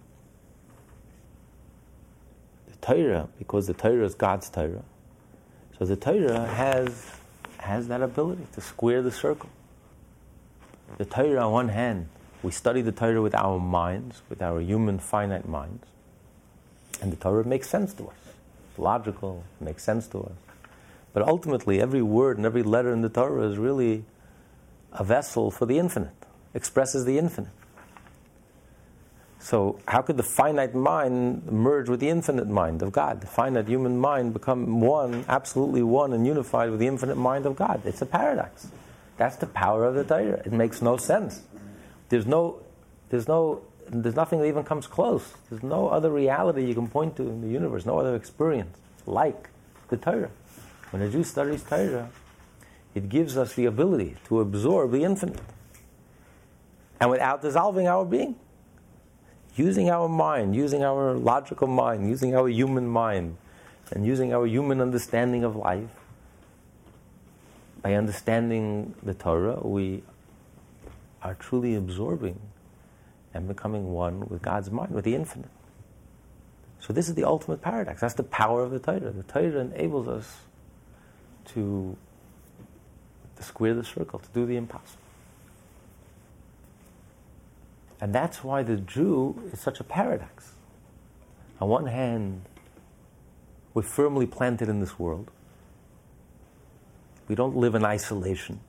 [2.67, 4.83] The Torah, because the Torah is God's Torah,
[5.79, 7.11] so the Torah has,
[7.59, 9.49] has that ability to square the circle.
[10.99, 12.09] The Torah, on one hand,
[12.43, 15.87] we study the Torah with our minds, with our human finite minds,
[17.01, 18.15] and the Torah makes sense to us.
[18.71, 20.33] It's logical, it makes sense to us.
[21.13, 24.05] But ultimately, every word and every letter in the Torah is really
[24.93, 26.15] a vessel for the infinite,
[26.55, 27.51] expresses the infinite.
[29.39, 33.23] So, how could the finite mind merge with the infinite mind of God?
[33.23, 37.57] The finite human mind become one, absolutely one, and unified with the infinite mind of
[37.57, 37.81] God.
[37.87, 38.69] It's a paradox.
[39.17, 40.43] That's the power of the Torah.
[40.45, 41.43] It makes no sense.
[42.11, 42.61] There's no,
[43.09, 45.33] there's no, there's nothing that even comes close.
[45.49, 49.49] There's no other reality you can point to in the universe, no other experience like
[49.89, 50.31] the Torah.
[50.91, 52.11] When a Jew studies Torah,
[52.95, 55.41] it gives us the ability to absorb the infinite.
[57.01, 58.35] And without dissolving our being,
[59.55, 63.37] using our mind, using our logical mind, using our human mind,
[63.93, 65.89] and using our human understanding of life,
[67.83, 70.03] by understanding the Torah, we
[71.23, 72.41] are truly absorbing
[73.35, 75.51] and becoming one with God's mind, with the infinite.
[76.81, 78.01] So this is the ultimate paradox.
[78.01, 79.11] That's the power of the Torah.
[79.11, 80.39] The Torah enables us
[81.47, 81.97] to,
[83.37, 84.99] to square the circle, to do the impossible.
[88.01, 90.53] And that's why the Jew is such a paradox.
[91.61, 92.43] On one hand,
[93.75, 95.31] we're firmly planted in this world.
[97.29, 98.61] We don't live in isolation.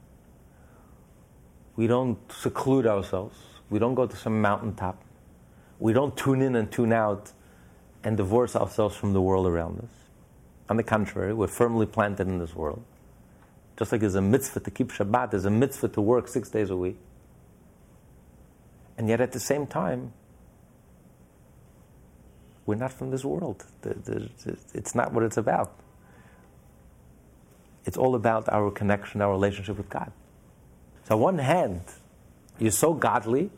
[1.81, 3.35] We don't seclude ourselves.
[3.71, 5.03] We don't go to some mountaintop.
[5.79, 7.31] We don't tune in and tune out
[8.03, 9.89] and divorce ourselves from the world around us.
[10.69, 12.83] On the contrary, we're firmly planted in this world.
[13.79, 16.69] Just like there's a mitzvah to keep Shabbat, there's a mitzvah to work six days
[16.69, 16.99] a week.
[18.95, 20.13] And yet at the same time,
[22.67, 23.65] we're not from this world.
[24.75, 25.73] It's not what it's about.
[27.85, 30.11] It's all about our connection, our relationship with God.
[31.11, 31.81] On one hand,
[32.57, 33.49] you're so godly,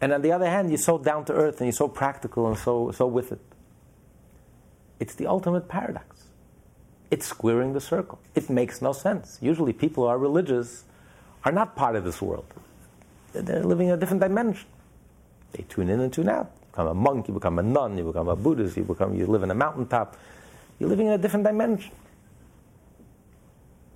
[0.00, 2.56] and on the other hand, you're so down to earth and you're so practical and
[2.56, 3.40] so, so with it.
[4.98, 6.24] It's the ultimate paradox.
[7.10, 8.18] It's squaring the circle.
[8.34, 9.36] It makes no sense.
[9.42, 10.84] Usually, people who are religious
[11.44, 12.46] are not part of this world,
[13.34, 14.66] they're living in a different dimension.
[15.52, 16.50] They tune in and tune out.
[16.54, 19.26] You become a monk, you become a nun, you become a Buddhist, you, become, you
[19.26, 20.16] live in a mountaintop.
[20.78, 21.92] You're living in a different dimension.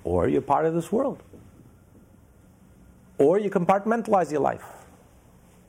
[0.05, 1.23] Or you're part of this world.
[3.23, 4.65] Or you compartmentalize your life.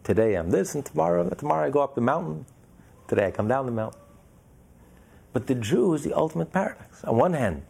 [0.04, 2.48] Today I'm this, and tomorrow, tomorrow I go up the mountain.
[3.08, 4.02] Today I come down the mountain.
[5.34, 7.04] But the Jew is the ultimate paradox.
[7.04, 7.62] On one hand,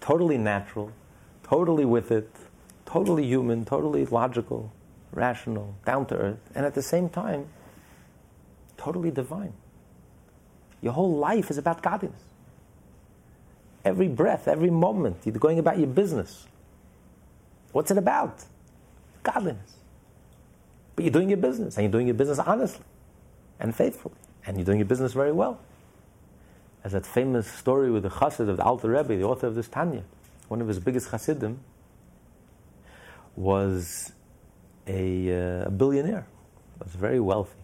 [0.00, 0.92] totally natural,
[1.42, 2.30] totally with it,
[2.86, 4.72] totally human, totally logical,
[5.10, 7.48] rational, down to earth, and at the same time,
[8.76, 9.54] totally divine.
[10.80, 12.22] Your whole life is about godliness.
[13.84, 16.46] Every breath, every moment, you're going about your business.
[17.72, 18.44] What's it about?
[19.24, 19.72] Godliness.
[20.94, 22.84] But you're doing your business, and you're doing your business honestly
[23.58, 24.14] and faithfully,
[24.46, 25.58] and you're doing your business very well.
[26.84, 29.68] As that famous story with the chassid of the Alter Rebbe, the author of this
[29.68, 30.04] Tanya,
[30.48, 31.58] one of his biggest chassidim,
[33.36, 34.12] was
[34.86, 36.26] a, uh, a billionaire,
[36.78, 37.58] was very wealthy.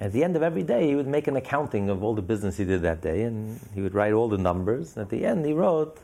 [0.00, 2.56] At the end of every day, he would make an accounting of all the business
[2.56, 4.96] he did that day, and he would write all the numbers.
[4.96, 5.98] And at the end, he wrote,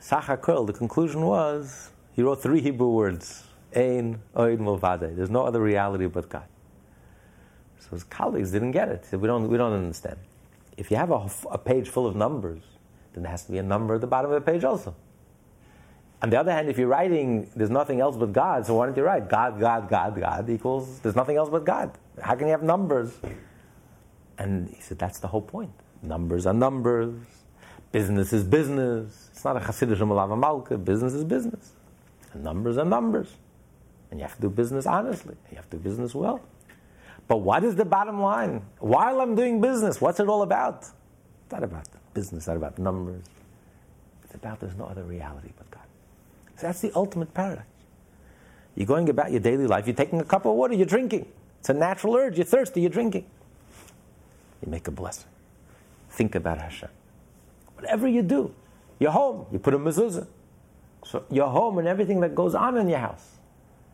[0.00, 3.44] Sachar Kol, the conclusion was, he wrote three Hebrew words,
[3.76, 5.14] Ein Oid Milvado.
[5.14, 6.48] There's no other reality but God.
[7.78, 9.04] So his colleagues didn't get it.
[9.04, 10.16] Said, we don't, we don't understand.
[10.76, 12.60] If you have a, a page full of numbers,
[13.12, 14.96] then there has to be a number at the bottom of the page also.
[16.20, 18.96] On the other hand, if you're writing, there's nothing else but God, so why don't
[18.96, 21.92] you write God, God, God, God equals, there's nothing else but God.
[22.20, 23.16] How can you have numbers?
[24.38, 25.70] And he said, that's the whole point.
[26.02, 27.14] Numbers are numbers.
[27.92, 29.30] Business is business.
[29.30, 30.76] It's not a Hasidic Malava Malka.
[30.76, 31.74] Business is business.
[32.38, 33.36] Numbers are numbers.
[34.10, 35.36] And you have to do business honestly.
[35.50, 36.40] You have to do business well.
[37.26, 38.62] But what is the bottom line?
[38.78, 40.78] While I'm doing business, what's it all about?
[40.80, 43.24] It's not about business, not about numbers.
[44.24, 45.84] It's about there's no other reality but God.
[46.56, 47.66] So that's the ultimate paradox.
[48.74, 51.26] You're going about your daily life, you're taking a cup of water, you're drinking.
[51.60, 53.26] It's a natural urge, you're thirsty, you're drinking.
[54.62, 55.28] You make a blessing.
[56.10, 56.88] Think about Hashem.
[57.74, 58.54] Whatever you do,
[58.98, 60.26] you're home, you put a mezuzah.
[61.08, 63.38] So your home and everything that goes on in your house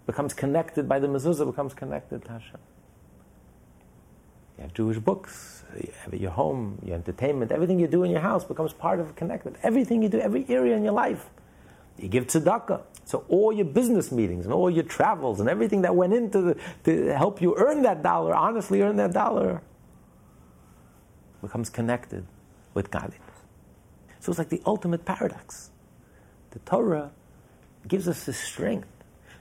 [0.05, 2.59] becomes connected by the mezuzah, becomes connected to Hashem.
[4.59, 8.21] You have Jewish books, you have your home, your entertainment, everything you do in your
[8.21, 9.57] house becomes part of connected.
[9.63, 11.31] Everything you do, every area in your life.
[11.99, 12.83] You give tzedakah.
[13.05, 16.57] So all your business meetings and all your travels and everything that went into the,
[16.83, 19.63] to help you earn that dollar, honestly earn that dollar,
[21.41, 22.27] becomes connected
[22.75, 23.21] with godliness.
[24.19, 25.71] So it's like the ultimate paradox.
[26.55, 27.11] The Torah
[27.87, 28.89] gives us the strength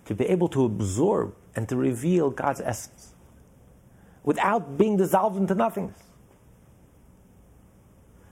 [0.05, 3.13] to be able to absorb and to reveal God's essence
[4.23, 5.99] without being dissolved into nothingness.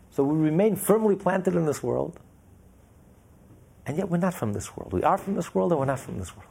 [0.09, 2.19] So we remain firmly planted in this world,
[3.85, 4.91] and yet we're not from this world.
[4.91, 6.49] We are from this world, and we're not from this world.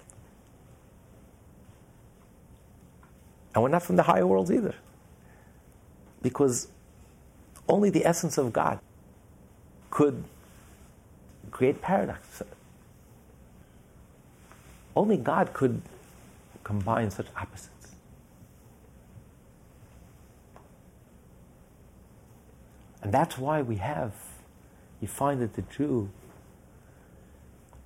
[3.54, 4.74] And we're not from the higher worlds either.
[6.22, 6.68] Because
[7.68, 8.78] only the essence of God
[9.90, 10.24] could
[11.50, 12.42] create paradox.
[14.96, 15.82] Only God could
[16.64, 17.70] combine such opposites.
[23.02, 24.12] And that's why we have,
[25.00, 26.10] you find that the Jew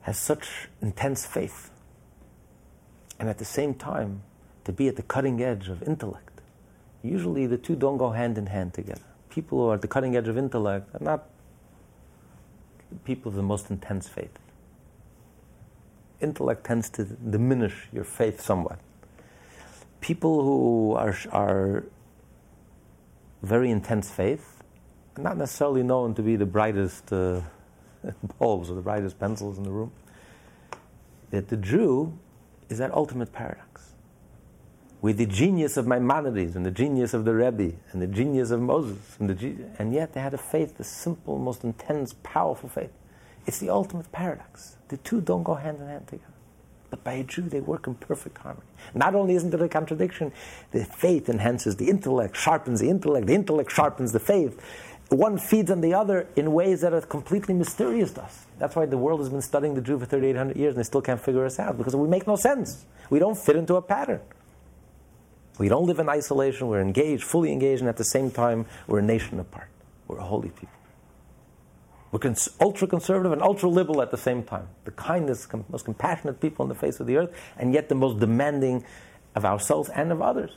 [0.03, 1.71] has such intense faith.
[3.19, 4.23] And at the same time,
[4.65, 6.41] to be at the cutting edge of intellect.
[7.03, 9.03] Usually the two don't go hand in hand together.
[9.29, 11.29] People who are at the cutting edge of intellect are not
[13.05, 14.39] people of the most intense faith.
[16.21, 18.79] Intellect tends to diminish your faith somewhat.
[20.01, 21.85] People who are, are
[23.43, 24.55] very intense faith
[25.19, 27.41] not necessarily known to be the brightest uh,
[28.39, 29.93] bulbs or the brightest pencils in the room.
[31.31, 32.19] That the Jew
[32.69, 33.94] is that ultimate paradox.
[35.05, 38.63] With the genius of Maimonides and the genius of the Rebbe and the genius of
[38.63, 42.91] Moses, and, the, and yet they had a faith, the simple, most intense, powerful faith.
[43.47, 44.77] It's the ultimate paradox.
[44.89, 46.33] The two don't go hand in hand together.
[46.89, 48.65] But by a Jew, they work in perfect harmony.
[48.95, 50.33] Not only isn't it a contradiction,
[50.71, 54.59] the faith enhances the intellect, sharpens the intellect, the intellect sharpens the faith.
[55.11, 58.47] One feeds on the other in ways that are completely mysterious to us.
[58.59, 61.03] That's why the world has been studying the Jew for 3,800 years and they still
[61.03, 62.87] can't figure us out because we make no sense.
[63.11, 64.23] We don't fit into a pattern.
[65.59, 66.67] We don't live in isolation.
[66.67, 69.69] We're engaged, fully engaged, and at the same time, we're a nation apart.
[70.09, 70.69] We're a holy people.
[72.11, 74.69] We're cons- ultra conservative and ultra liberal at the same time.
[74.85, 77.95] The kindest, com- most compassionate people on the face of the earth, and yet the
[77.95, 78.85] most demanding
[79.35, 80.53] of ourselves and of others.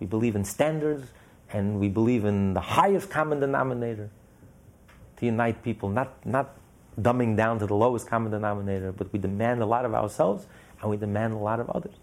[0.00, 1.10] We believe in standards,
[1.52, 4.10] and we believe in the highest common denominator
[5.16, 6.56] to unite people, not, not
[7.00, 10.46] dumbing down to the lowest common denominator, but we demand a lot of ourselves
[10.80, 11.94] and we demand a lot of others.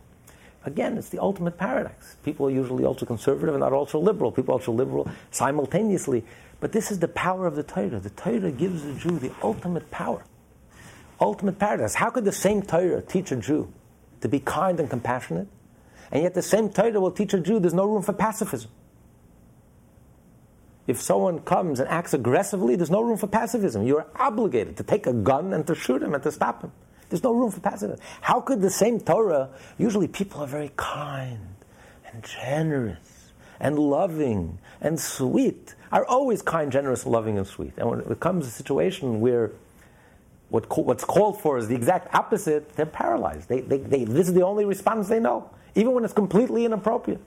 [0.66, 2.18] Again, it's the ultimate paradox.
[2.24, 4.32] People are usually ultra conservative and not ultra liberal.
[4.32, 6.24] People are ultra liberal simultaneously.
[6.60, 8.00] But this is the power of the Torah.
[8.00, 10.24] The Torah gives the Jew the ultimate power,
[11.22, 11.94] ultimate paradox.
[11.94, 13.72] How could the same Torah teach a Jew
[14.22, 15.48] to be kind and compassionate,
[16.12, 18.72] and yet the same Torah will teach a Jew there's no room for pacifism?
[20.88, 23.86] If someone comes and acts aggressively, there's no room for pacifism.
[23.86, 26.72] You're obligated to take a gun and to shoot him and to stop him.
[27.10, 28.00] There's no room for pacifism.
[28.22, 31.56] How could the same Torah, usually people are very kind
[32.12, 37.74] and generous and loving and sweet, are always kind, generous, loving, and sweet.
[37.78, 39.52] And when it comes a situation where
[40.50, 43.50] what, what's called for is the exact opposite, they're paralyzed.
[43.50, 47.22] They, they, they, this is the only response they know, even when it's completely inappropriate.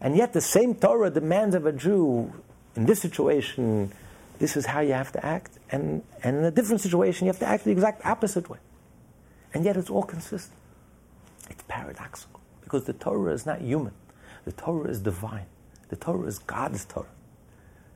[0.00, 2.32] And yet, the same Torah demands of a Jew
[2.76, 3.92] in this situation,
[4.38, 5.58] this is how you have to act.
[5.70, 8.58] And, and in a different situation, you have to act the exact opposite way.
[9.52, 10.58] And yet, it's all consistent.
[11.50, 13.92] It's paradoxical because the Torah is not human,
[14.44, 15.46] the Torah is divine.
[15.88, 17.06] The Torah is God's Torah.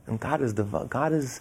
[0.06, 0.86] And God is divine.
[0.86, 1.40] God is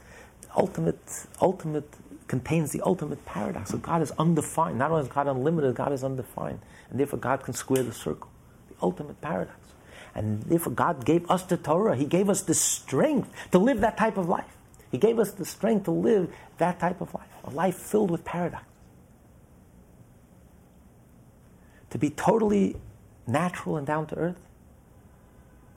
[0.55, 0.99] ultimate,
[1.41, 1.87] ultimate,
[2.27, 3.69] contains the ultimate paradox.
[3.69, 4.77] So God is undefined.
[4.77, 6.59] Not only is God unlimited, God is undefined.
[6.89, 8.29] And therefore, God can square the circle.
[8.69, 9.57] The ultimate paradox.
[10.15, 11.95] And therefore, God gave us the Torah.
[11.95, 14.56] He gave us the strength to live that type of life.
[14.91, 18.23] He gave us the strength to live that type of life, a life filled with
[18.23, 18.63] paradox.
[21.91, 22.75] To be totally
[23.25, 24.39] natural and down to earth,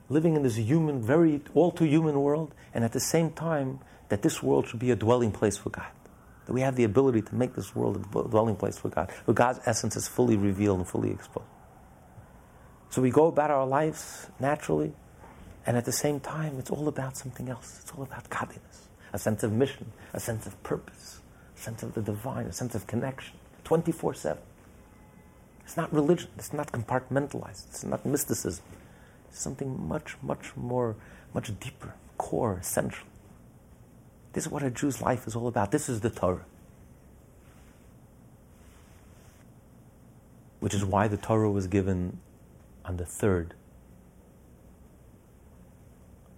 [0.09, 4.21] living in this human, very all too human world, and at the same time, that
[4.21, 5.87] this world should be a dwelling place for God.
[6.45, 9.33] That we have the ability to make this world a dwelling place for God, where
[9.33, 11.47] God's essence is fully revealed and fully exposed.
[12.89, 14.93] So we go about our lives naturally,
[15.65, 17.79] and at the same time, it's all about something else.
[17.81, 21.19] It's all about godliness, a sense of mission, a sense of purpose,
[21.57, 24.41] a sense of the divine, a sense of connection, 24 7.
[25.63, 28.63] It's not religion, it's not compartmentalized, it's not mysticism.
[29.29, 30.95] It's something much, much more,
[31.33, 33.07] much deeper, core, essential.
[34.33, 35.71] This is what a Jew's life is all about.
[35.71, 36.45] This is the Torah.
[40.59, 42.19] Which is why the Torah was given
[42.85, 43.53] on the third.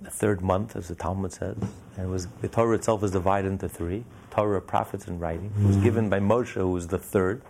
[0.04, 1.56] The third month, as the Talmud says,
[1.98, 5.52] and was the Torah itself is divided into three: Torah, prophets, and writing.
[5.58, 5.84] It was mm.
[5.84, 7.42] given by Moshe, who was the third,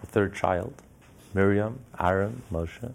[0.00, 0.74] the third child.
[1.32, 2.92] Miriam, Aaron, Moshe.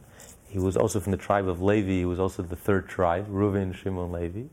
[0.50, 1.92] He was also from the tribe of Levi.
[1.92, 4.44] He was also the third tribe, Reuven, Shimon, Levi.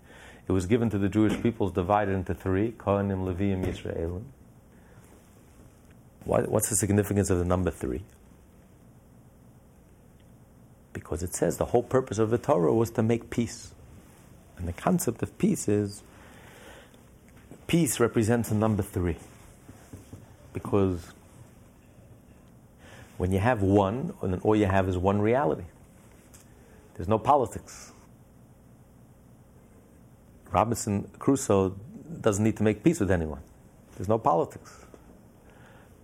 [0.48, 4.22] It was given to the Jewish peoples divided into three: Kohanim, Leviim, Yisraelim.
[6.24, 8.02] What's the significance of the number three?
[10.92, 13.72] Because it says the whole purpose of the Torah was to make peace.
[14.58, 16.02] And the concept of peace is
[17.66, 19.16] peace represents a number three.
[20.52, 21.12] Because
[23.18, 25.64] when you have one, then all you have is one reality.
[26.94, 27.92] There's no politics.
[30.50, 31.76] Robinson Crusoe
[32.20, 33.40] doesn't need to make peace with anyone.
[33.96, 34.72] There's no politics.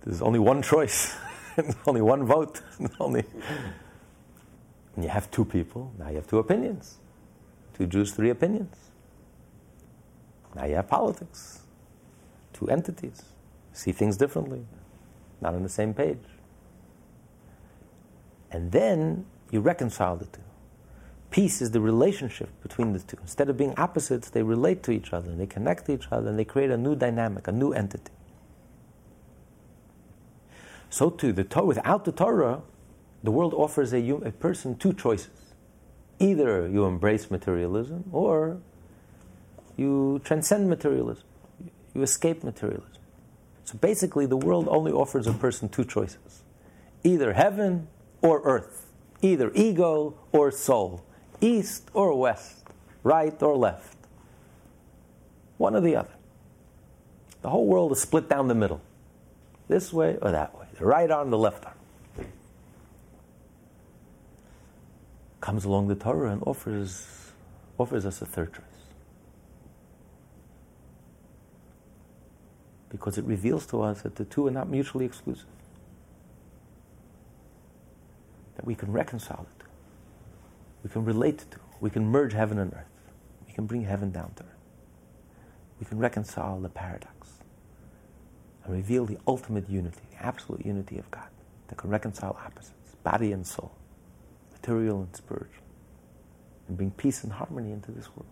[0.03, 1.15] There's only one choice,
[1.87, 2.61] only one vote,
[2.99, 3.23] only
[4.95, 6.97] and you have two people, now you have two opinions.
[7.73, 8.75] Two Jews, three opinions.
[10.55, 11.61] Now you have politics.
[12.53, 13.23] Two entities.
[13.73, 14.65] See things differently.
[15.41, 16.23] Not on the same page.
[18.51, 20.41] And then you reconcile the two.
[21.31, 23.17] Peace is the relationship between the two.
[23.21, 26.29] Instead of being opposites, they relate to each other and they connect to each other
[26.29, 28.11] and they create a new dynamic, a new entity.
[30.91, 32.61] So too, the Torah, without the Torah,
[33.23, 35.42] the world offers a, a person two choices.
[36.19, 38.59] Either you embrace materialism or
[39.75, 41.25] you transcend materialism,
[41.93, 43.01] you escape materialism.
[43.65, 46.43] So basically, the world only offers a person two choices
[47.03, 47.87] either heaven
[48.21, 48.91] or earth,
[49.21, 51.03] either ego or soul,
[51.41, 52.63] east or west,
[53.03, 53.97] right or left.
[55.57, 56.13] One or the other.
[57.41, 58.81] The whole world is split down the middle
[59.67, 61.72] this way or that way, the right arm, the left arm.
[65.43, 67.05] Comes along the Torah and offers,
[67.77, 68.63] offers us a third choice.
[72.87, 75.49] Because it reveals to us that the two are not mutually exclusive.
[78.55, 79.67] That we can reconcile two.
[80.81, 81.59] We can relate two.
[81.81, 83.11] We can merge heaven and earth.
[83.45, 84.49] We can bring heaven down to earth.
[85.77, 87.31] We can reconcile the paradox
[88.63, 91.27] and reveal the ultimate unity, the absolute unity of God
[91.67, 93.73] that can reconcile opposites, body and soul
[94.63, 95.63] material and spiritual,
[96.69, 98.31] and bring peace and harmony into this world.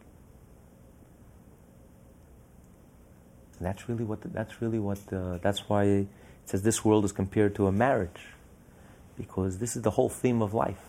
[3.58, 4.22] And that's really what.
[4.22, 5.00] The, that's really what.
[5.12, 6.08] Uh, that's why it
[6.46, 8.22] says this world is compared to a marriage,
[9.18, 10.80] because this is the whole theme of life.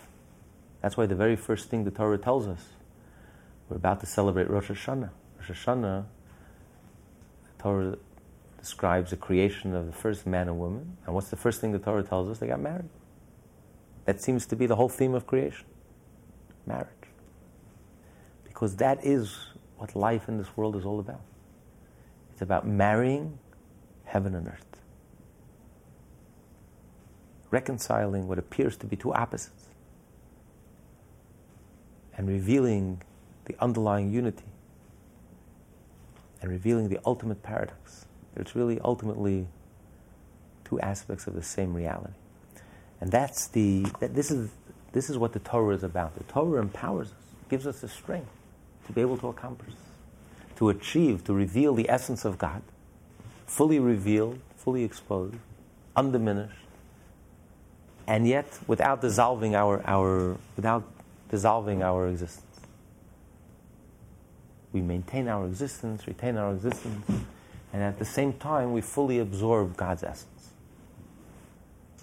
[0.80, 2.64] That's why the very first thing the Torah tells us,
[3.68, 5.11] we're about to celebrate Rosh Hashanah.
[5.38, 6.05] Rosh Hashanah,
[7.45, 7.97] the Torah
[8.59, 10.97] describes the creation of the first man and woman.
[11.05, 12.38] And what's the first thing the Torah tells us?
[12.38, 12.88] They got married.
[14.05, 15.66] That seems to be the whole theme of creation
[16.66, 16.88] marriage.
[18.44, 19.36] Because that is
[19.76, 21.20] what life in this world is all about.
[22.32, 23.38] It's about marrying
[24.05, 24.76] heaven and earth,
[27.50, 29.68] reconciling what appears to be two opposites,
[32.16, 33.03] and revealing
[33.46, 34.44] the underlying unity,
[36.40, 39.46] and revealing the ultimate paradox It's really ultimately
[40.64, 42.14] two aspects of the same reality.
[43.03, 44.48] And that's the, that this, is,
[44.92, 46.16] this is what the Torah is about.
[46.16, 47.14] The Torah empowers us,
[47.50, 48.30] gives us the strength
[48.86, 49.74] to be able to accomplish
[50.62, 52.62] to achieve, to reveal the essence of God,
[53.46, 55.34] fully revealed, fully exposed,
[55.96, 56.55] undiminished,
[58.07, 60.84] and yet without dissolving our, our, without
[61.28, 62.61] dissolving our existence.
[64.72, 67.11] We maintain our existence, retain our existence,
[67.72, 70.51] and at the same time we fully absorb God's essence.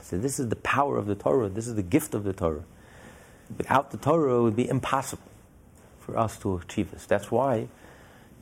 [0.09, 1.49] So this is the power of the Torah.
[1.49, 2.63] This is the gift of the Torah.
[3.55, 5.29] Without the Torah, it would be impossible
[5.99, 7.05] for us to achieve this.
[7.05, 7.67] That's why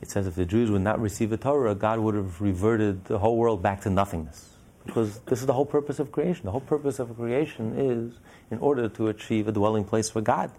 [0.00, 3.18] it says if the Jews would not receive the Torah, God would have reverted the
[3.18, 4.48] whole world back to nothingness.
[4.86, 6.46] Because this is the whole purpose of creation.
[6.46, 8.14] The whole purpose of creation is
[8.50, 10.50] in order to achieve a dwelling place for God.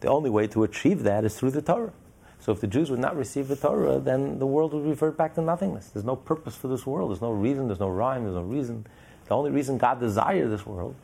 [0.00, 1.94] The only way to achieve that is through the Torah.
[2.40, 5.34] So if the Jews would not receive the Torah, then the world would revert back
[5.36, 5.88] to nothingness.
[5.88, 7.10] There's no purpose for this world.
[7.10, 7.68] There's no reason.
[7.68, 8.24] There's no rhyme.
[8.24, 8.84] There's no reason.
[9.32, 10.94] The only reason God desired this world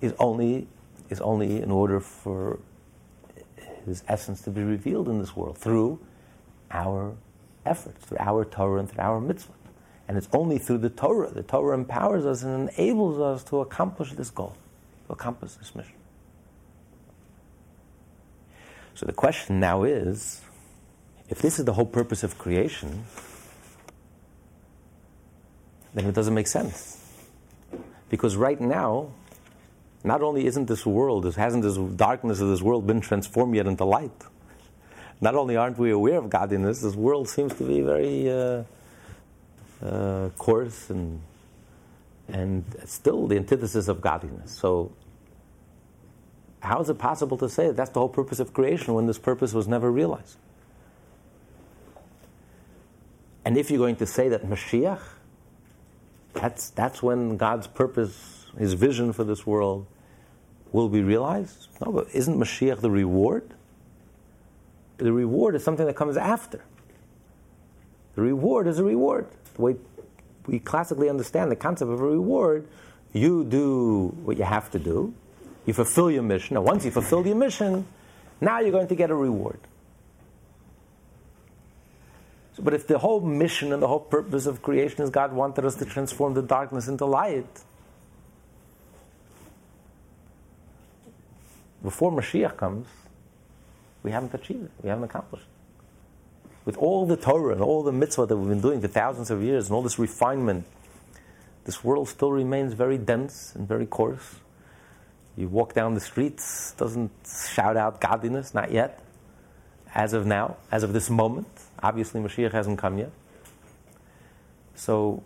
[0.00, 0.66] is only,
[1.08, 2.58] is only in order for
[3.84, 6.00] His essence to be revealed in this world through
[6.72, 7.14] our
[7.64, 9.52] efforts, through our Torah and through our mitzvah.
[10.08, 11.30] And it's only through the Torah.
[11.30, 14.56] The Torah empowers us and enables us to accomplish this goal,
[15.06, 15.94] to accomplish this mission.
[18.94, 20.40] So the question now is
[21.28, 23.04] if this is the whole purpose of creation,
[25.94, 26.95] then it doesn't make sense.
[28.08, 29.10] Because right now,
[30.04, 33.84] not only isn't this world, hasn't this darkness of this world been transformed yet into
[33.84, 34.24] light,
[35.20, 38.62] not only aren't we aware of godliness, this world seems to be very uh,
[39.82, 41.20] uh, coarse and
[42.28, 44.52] and still the antithesis of godliness.
[44.52, 44.92] So,
[46.60, 49.18] how is it possible to say that that's the whole purpose of creation when this
[49.18, 50.36] purpose was never realized?
[53.44, 55.00] And if you're going to say that Mashiach,
[56.36, 59.86] that's, that's when God's purpose, his vision for this world,
[60.72, 61.68] will be realized?
[61.84, 63.54] No, but isn't Mashiach the reward?
[64.98, 66.62] The reward is something that comes after.
[68.14, 69.26] The reward is a reward.
[69.54, 69.76] The way
[70.46, 72.66] we classically understand the concept of a reward,
[73.12, 75.14] you do what you have to do,
[75.66, 77.86] you fulfill your mission, and once you fulfill your mission,
[78.40, 79.58] now you're going to get a reward.
[82.58, 85.74] But if the whole mission and the whole purpose of creation is God wanted us
[85.76, 87.46] to transform the darkness into light,
[91.82, 92.86] before Mashiach comes,
[94.02, 94.70] we haven't achieved it.
[94.82, 96.50] We haven't accomplished it.
[96.64, 99.42] With all the Torah and all the mitzvah that we've been doing for thousands of
[99.42, 100.64] years and all this refinement,
[101.64, 104.36] this world still remains very dense and very coarse.
[105.36, 107.10] You walk down the streets, doesn't
[107.52, 109.00] shout out godliness, not yet.
[109.94, 111.46] As of now, as of this moment,
[111.82, 113.10] obviously Mashiach hasn't come yet.
[114.74, 115.22] So,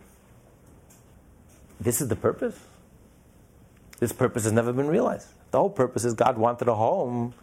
[1.80, 2.58] this is the purpose.
[3.98, 5.28] This purpose has never been realized.
[5.50, 7.34] The whole purpose is God wanted a home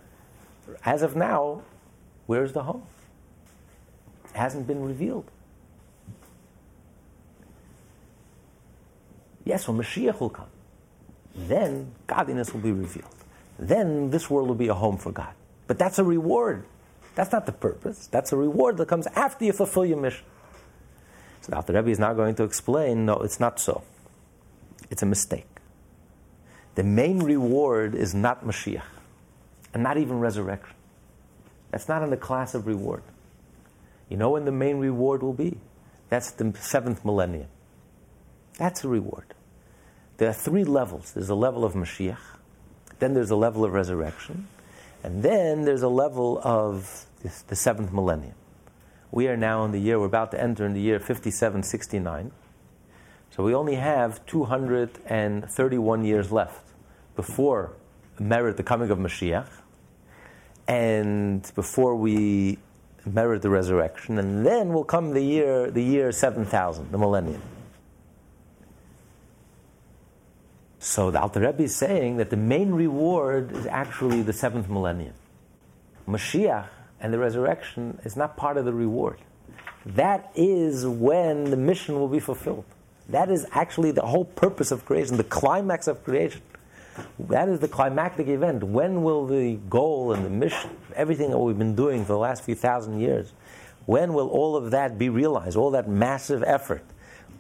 [0.84, 1.62] as of now,
[2.26, 2.84] where's the home?
[4.26, 5.30] It hasn't been revealed.
[9.46, 10.50] Yes, when Mashiach will come,
[11.34, 13.14] then godliness will be revealed.
[13.58, 15.34] Then this world will be a home for God.
[15.68, 16.66] But that's a reward.
[17.18, 18.06] That's not the purpose.
[18.06, 20.24] That's a reward that comes after you fulfill your mission.
[21.42, 23.82] So the Rebbe is now going to explain no, it's not so.
[24.92, 25.48] It's a mistake.
[26.76, 28.84] The main reward is not Mashiach
[29.74, 30.76] and not even resurrection.
[31.72, 33.02] That's not in the class of reward.
[34.10, 35.58] You know when the main reward will be?
[36.10, 37.48] That's the seventh millennium.
[38.60, 39.34] That's a reward.
[40.18, 41.14] There are three levels.
[41.14, 42.38] There's a level of Mashiach,
[43.00, 44.48] then there's a level of resurrection,
[45.04, 47.06] and then there's a level of
[47.48, 48.36] the seventh millennium.
[49.12, 52.32] We are now in the year, we're about to enter in the year 5769.
[53.32, 56.72] So we only have 231 years left
[57.16, 57.74] before
[58.20, 59.48] merit the coming of Mashiach
[60.68, 62.58] and before we
[63.06, 67.42] merit the resurrection, and then will come the year, the year 7000, the millennium.
[70.80, 75.14] So the Alter Rebbe is saying that the main reward is actually the seventh millennium.
[76.08, 76.68] Mashiach
[77.00, 79.20] and the resurrection is not part of the reward.
[79.86, 82.66] That is when the mission will be fulfilled.
[83.10, 86.42] That is actually the whole purpose of creation, the climax of creation.
[87.20, 88.64] That is the climactic event.
[88.64, 92.44] When will the goal and the mission, everything that we've been doing for the last
[92.44, 93.32] few thousand years,
[93.86, 95.56] when will all of that be realized?
[95.56, 96.84] All that massive effort.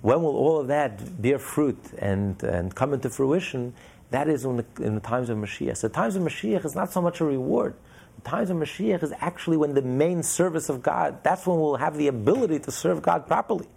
[0.01, 3.73] When will all of that bear fruit and, and come into fruition?
[4.11, 5.77] That is the, in the times of Mashiach.
[5.77, 7.75] So, the times of Mashiach is not so much a reward.
[8.23, 11.75] The times of Mashiach is actually when the main service of God, that's when we'll
[11.75, 13.67] have the ability to serve God properly.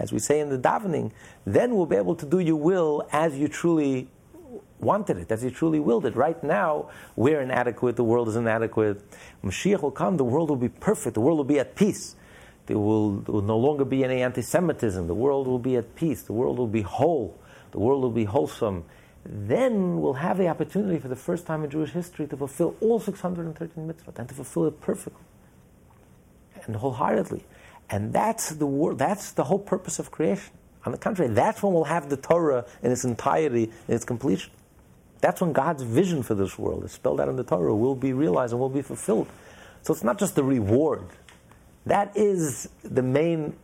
[0.00, 1.12] as we say in the davening,
[1.44, 4.08] then we'll be able to do your will as you truly
[4.80, 6.16] wanted it, as you truly willed it.
[6.16, 9.02] Right now, we're inadequate, the world is inadequate.
[9.44, 12.16] Mashiach will come, the world will be perfect, the world will be at peace.
[12.66, 15.94] There will, there will no longer be any anti Semitism, the world will be at
[15.96, 17.38] peace, the world will be whole,
[17.72, 18.84] the world will be wholesome.
[19.24, 23.00] Then we'll have the opportunity for the first time in Jewish history to fulfill all
[23.00, 25.22] 613 mitzvot and to fulfill it perfectly
[26.66, 27.44] and wholeheartedly.
[27.88, 30.52] And that's the wor- that's the whole purpose of creation.
[30.86, 34.52] On the contrary, that's when we'll have the Torah in its entirety, in its completion.
[35.20, 38.12] That's when God's vision for this world is spelled out in the Torah, will be
[38.14, 39.28] realized and will be fulfilled.
[39.82, 41.04] So it's not just the reward.
[41.86, 43.56] That is the main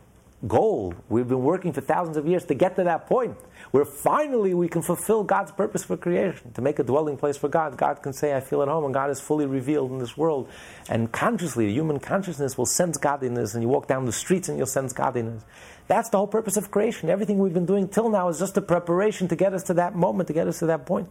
[0.47, 0.95] goal.
[1.09, 3.37] We've been working for thousands of years to get to that point
[3.71, 7.49] where finally we can fulfill God's purpose for creation, to make a dwelling place for
[7.49, 7.77] God.
[7.77, 10.49] God can say, I feel at home, and God is fully revealed in this world.
[10.89, 14.57] And consciously, the human consciousness will sense godliness, and you walk down the streets and
[14.59, 15.45] you'll sense godliness.
[15.89, 17.11] That's the whole purpose of creation.
[17.11, 19.95] Everything we've been doing till now is just a preparation to get us to that
[19.95, 21.09] moment, to get us to that point.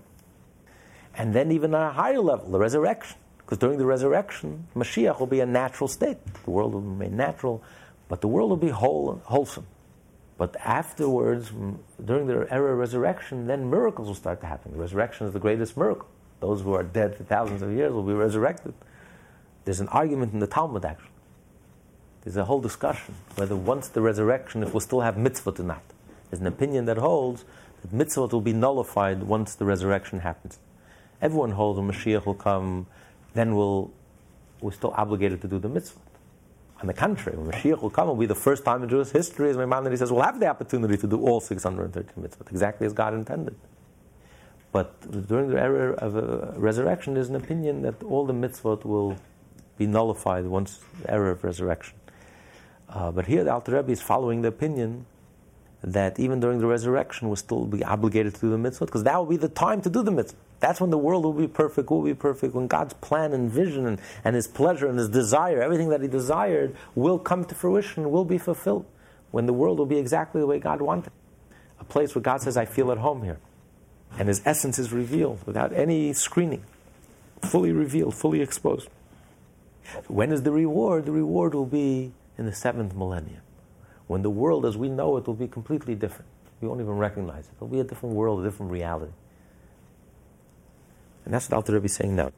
[1.18, 3.18] And then, even on a higher level, the resurrection.
[3.46, 6.18] Because during the resurrection, Mashiach will be a natural state.
[6.44, 7.64] The world will remain natural,
[8.08, 9.68] but the world will be whole, wholesome.
[10.38, 11.52] But afterwards,
[12.04, 14.72] during the era of resurrection, then miracles will start to happen.
[14.74, 16.08] The resurrection is the greatest miracle.
[16.40, 18.74] Those who are dead for thousands of years will be resurrected.
[19.64, 21.10] There's an argument in the Talmud, actually.
[22.24, 25.84] There's a whole discussion whether once the resurrection, if we'll still have mitzvot or not.
[26.30, 27.46] There's an opinion that holds
[27.82, 30.60] that mitzvot will be nullified once the resurrection happens.
[31.22, 32.88] Everyone holds when Mashiach will come,
[33.36, 33.92] then we'll,
[34.62, 36.00] we're still obligated to do the mitzvah.
[36.82, 38.90] On the contrary, when the Mashiach will come, it will be the first time in
[38.90, 42.88] Jewish history, as Maimonides says, we'll have the opportunity to do all 613 mitzvot, exactly
[42.88, 43.56] as God intended.
[44.72, 49.16] But during the era of uh, resurrection, there's an opinion that all the mitzvot will
[49.78, 51.96] be nullified once the era of resurrection.
[52.90, 55.06] Uh, but here the Alter Rebbe is following the opinion
[55.82, 59.18] that even during the resurrection we'll still be obligated to do the mitzvot, because that
[59.18, 60.38] will be the time to do the mitzvah.
[60.60, 63.86] That's when the world will be perfect, will be perfect, when God's plan and vision
[63.86, 68.10] and, and His pleasure and His desire, everything that He desired, will come to fruition,
[68.12, 68.86] will be fulfilled.
[69.32, 71.12] When the world will be exactly the way God wanted.
[71.80, 73.40] A place where God says, I feel at home here.
[74.18, 76.64] And His essence is revealed without any screening,
[77.42, 78.88] fully revealed, fully exposed.
[80.08, 81.06] When is the reward?
[81.06, 83.42] The reward will be in the seventh millennium
[84.08, 86.30] when the world as we know it will be completely different.
[86.62, 87.52] We won't even recognize it.
[87.56, 89.12] It'll be a different world, a different reality.
[91.26, 92.32] And that's what Alter Rebbe is saying now.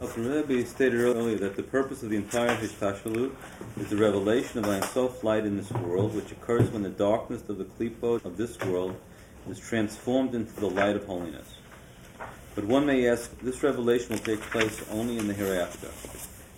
[0.00, 3.32] Alter Rebbe stated earlier that the purpose of the entire Hishtalshelut
[3.78, 7.48] is the revelation of Ein Sof light in this world, which occurs when the darkness
[7.48, 8.96] of the klipot of this world
[9.48, 11.54] is transformed into the light of holiness.
[12.56, 15.88] But one may ask, this revelation will take place only in the hereafter.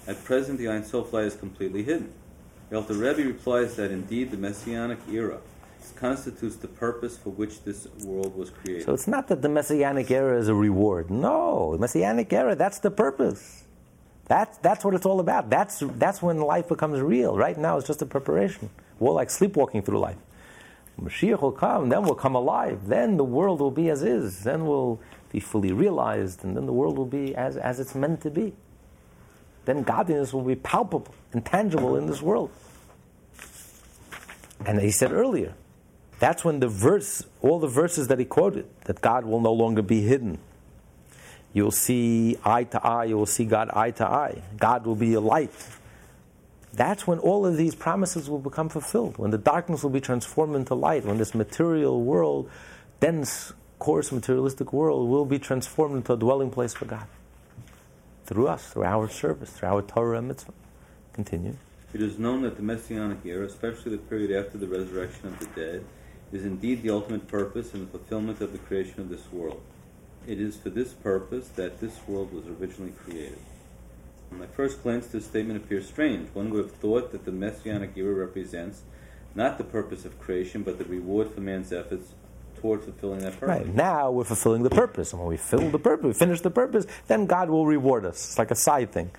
[0.07, 2.12] At present, the Ein Sof light is completely hidden.
[2.72, 5.39] Alter Rebbe replies that indeed the Messianic era
[5.93, 8.85] constitutes the purpose for which this world was created.
[8.85, 11.11] So it's not that the Messianic era is a reward.
[11.11, 13.64] No, the Messianic era, that's the purpose.
[14.26, 15.51] That's, that's what it's all about.
[15.51, 17.37] That's, that's when life becomes real.
[17.37, 18.70] Right now, it's just a preparation.
[18.99, 20.16] We're like sleepwalking through life.
[21.01, 22.87] Mashiach will come, then we'll come alive.
[22.87, 24.45] Then the world will be as is.
[24.45, 25.01] Then we'll
[25.32, 28.53] be fully realized, and then the world will be as, as it's meant to be.
[29.64, 32.51] Then godliness will be palpable and tangible in this world.
[34.64, 35.55] And he said earlier,
[36.18, 39.82] that's when the verse, all the verses that he quoted, that God will no longer
[39.82, 40.38] be hidden.
[41.52, 44.42] You'll see eye to eye, you will see God eye to eye.
[44.56, 45.52] God will be a light.
[46.72, 50.56] That's when all of these promises will become fulfilled, when the darkness will be transformed
[50.56, 52.50] into light, when this material world,
[52.98, 57.06] dense, coarse, materialistic world, will be transformed into a dwelling place for God.
[58.26, 60.54] Through us, through our service, through our Torah and mitzvah.
[61.12, 61.54] Continue.
[61.92, 65.46] It is known that the Messianic era, especially the period after the resurrection of the
[65.54, 65.84] dead,
[66.35, 69.62] is indeed the ultimate purpose and the fulfillment of the creation of this world.
[70.26, 73.39] It is for this purpose that this world was originally created.
[74.32, 76.28] On my first glance, this statement appears strange.
[76.35, 78.82] One would have thought that the Messianic era represents
[79.35, 82.12] not the purpose of creation, but the reward for man's efforts
[82.57, 83.66] toward fulfilling that purpose.
[83.66, 83.74] Right.
[83.74, 85.12] Now we're fulfilling the purpose.
[85.12, 88.16] And when we fill the purpose, we finish the purpose, then God will reward us.
[88.24, 89.11] It's like a side thing.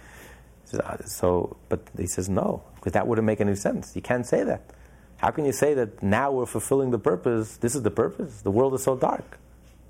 [1.05, 3.95] So, but he says no, because that wouldn't make any sense.
[3.95, 4.71] You can't say that.
[5.17, 7.57] How can you say that now we're fulfilling the purpose?
[7.57, 8.41] This is the purpose.
[8.41, 9.39] The world is so dark.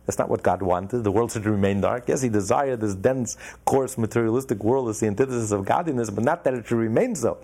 [0.05, 1.03] That's not what God wanted.
[1.03, 2.07] The world should remain dark.
[2.07, 6.43] Yes, He desired this dense, coarse, materialistic world as the antithesis of godliness, but not
[6.43, 7.39] that it should remain so.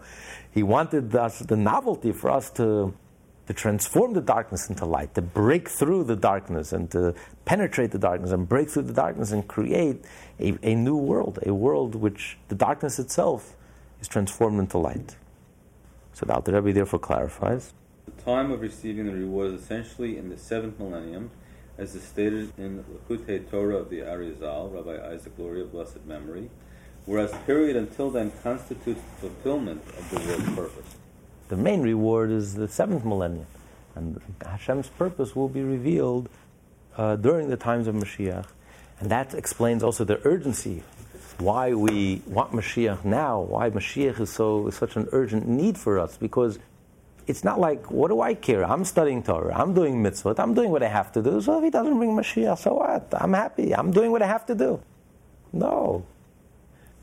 [0.51, 2.93] He wanted us, the novelty for us to,
[3.47, 7.15] to transform the darkness into light, to break through the darkness and to
[7.45, 10.05] penetrate the darkness and break through the darkness and create
[10.39, 13.55] a, a new world, a world which the darkness itself
[14.01, 15.15] is transformed into light.
[16.13, 17.73] So the Alter Rebbe therefore clarifies.
[18.05, 21.31] The time of receiving the reward is essentially in the seventh millennium,
[21.77, 26.49] as is stated in Likutei Torah of the Arizal, Rabbi Isaac of blessed memory,
[27.05, 30.95] whereas the period until then constitutes the fulfillment of the world's purpose.
[31.47, 33.47] The main reward is the seventh millennium,
[33.95, 36.29] and Hashem's purpose will be revealed
[36.97, 38.47] uh, during the times of Mashiach,
[38.99, 40.83] and that explains also the urgency
[41.41, 45.99] why we want Mashiach now, why Mashiach is so is such an urgent need for
[45.99, 46.59] us, because
[47.27, 48.63] it's not like, what do I care?
[48.63, 51.41] I'm studying Torah, I'm doing mitzvot, I'm doing what I have to do.
[51.41, 53.13] So if he doesn't bring Mashiach, so what?
[53.13, 54.81] I'm happy, I'm doing what I have to do.
[55.53, 56.05] No.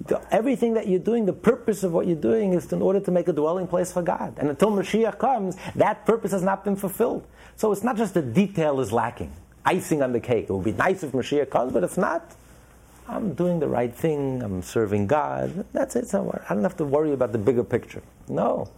[0.06, 3.10] The, everything that you're doing, the purpose of what you're doing is in order to
[3.10, 4.34] make a dwelling place for God.
[4.38, 7.26] And until Mashiach comes, that purpose has not been fulfilled.
[7.56, 9.32] So it's not just the detail is lacking,
[9.64, 10.44] icing on the cake.
[10.48, 12.34] It would be nice if Mashiach comes, but if not,
[13.08, 15.64] I'm doing the right thing, I'm serving God.
[15.72, 16.44] That's it somewhere.
[16.48, 18.02] I don't have to worry about the bigger picture.
[18.28, 18.70] No.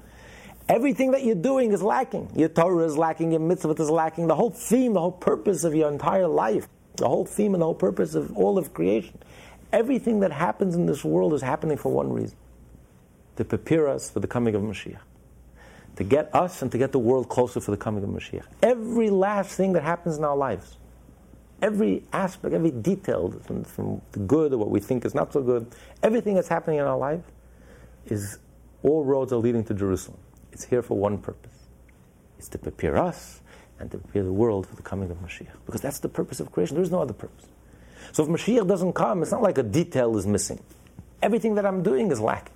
[0.68, 2.30] Everything that you're doing is lacking.
[2.36, 4.28] Your Torah is lacking, your mitzvah is lacking.
[4.28, 7.66] The whole theme, the whole purpose of your entire life, the whole theme and the
[7.66, 9.18] whole purpose of all of creation.
[9.72, 12.36] Everything that happens in this world is happening for one reason
[13.36, 15.00] to prepare us for the coming of Mashiach.
[15.96, 18.44] To get us and to get the world closer for the coming of Mashiach.
[18.62, 20.76] Every last thing that happens in our lives
[21.62, 25.42] every aspect, every detail, from, from, the good or what we think is not so
[25.42, 25.66] good,
[26.02, 27.22] everything that's happening in our life
[28.06, 28.38] is
[28.82, 30.18] all roads are leading to Jerusalem.
[30.52, 31.52] It's here for one purpose.
[32.38, 33.40] It's to prepare us
[33.78, 35.52] and to prepare the world for the coming of Mashiach.
[35.66, 36.74] Because that's the purpose of creation.
[36.74, 37.46] There is no other purpose.
[38.12, 40.62] So if Mashiach doesn't come, it's not like a detail is missing.
[41.22, 42.54] Everything that I'm doing is lacking.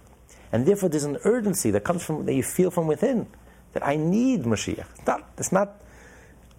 [0.53, 3.27] And therefore there's an urgency that comes from that you feel from within
[3.73, 4.87] that I need Mashiach.
[4.97, 5.81] It's not, it's not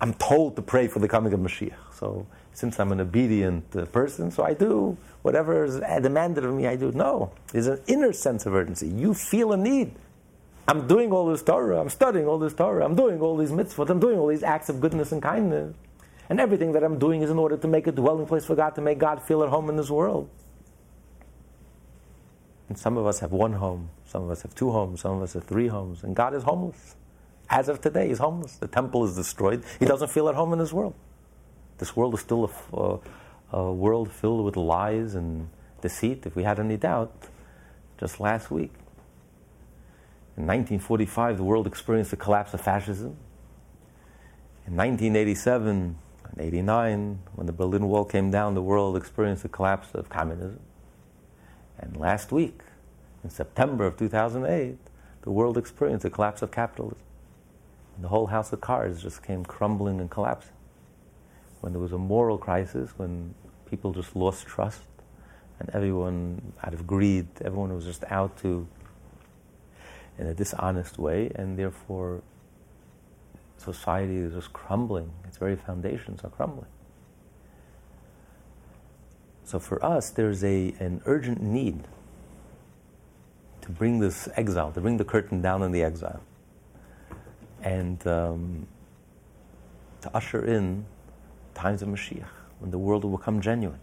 [0.02, 1.74] I'm told to pray for the coming of Mashiach.
[1.96, 6.68] So since I'm an obedient uh, person, so I do whatever is demanded of me,
[6.68, 6.92] I do.
[6.92, 8.88] No, there's an inner sense of urgency.
[8.88, 9.92] You feel a need.
[10.68, 13.90] I'm doing all this Torah, I'm studying all this Torah, I'm doing all these mitzvot,
[13.90, 15.76] I'm doing all these acts of goodness and kindness.
[16.28, 18.74] And everything that I'm doing is in order to make a dwelling place for God,
[18.76, 20.28] to make God feel at home in this world.
[22.68, 25.22] And some of us have one home, some of us have two homes, some of
[25.22, 26.96] us have three homes, and God is homeless.
[27.48, 28.56] As of today, he's homeless.
[28.56, 29.64] The temple is destroyed.
[29.80, 30.96] He doesn't feel at home in this world.
[31.78, 33.00] This world is still a, a, uh,
[33.58, 35.50] a world filled with lies and
[35.82, 36.26] deceit.
[36.26, 37.28] If we had any doubt,
[38.00, 38.72] just last week,
[40.38, 43.16] in 1945, the world experienced the collapse of fascism.
[44.68, 49.94] In 1987 and 89, when the Berlin Wall came down, the world experienced the collapse
[49.94, 50.60] of communism.
[51.80, 52.62] And last week,
[53.24, 54.78] in September of 2008,
[55.22, 57.00] the world experienced the collapse of capitalism.
[57.96, 60.55] And the whole house of cards just came crumbling and collapsing.
[61.66, 63.34] When there was a moral crisis, when
[63.68, 64.84] people just lost trust,
[65.60, 68.68] and everyone, out of greed, everyone was just out to,
[70.20, 72.22] in a dishonest way, and therefore
[73.58, 75.12] society is just crumbling.
[75.24, 76.68] Its very foundations are crumbling.
[79.44, 81.88] So for us, there's a, an urgent need
[83.62, 86.22] to bring this exile, to bring the curtain down on the exile
[87.64, 88.68] and um,
[90.02, 90.86] to usher in
[91.56, 92.28] times of Mashiach,
[92.60, 93.80] when the world will become genuine.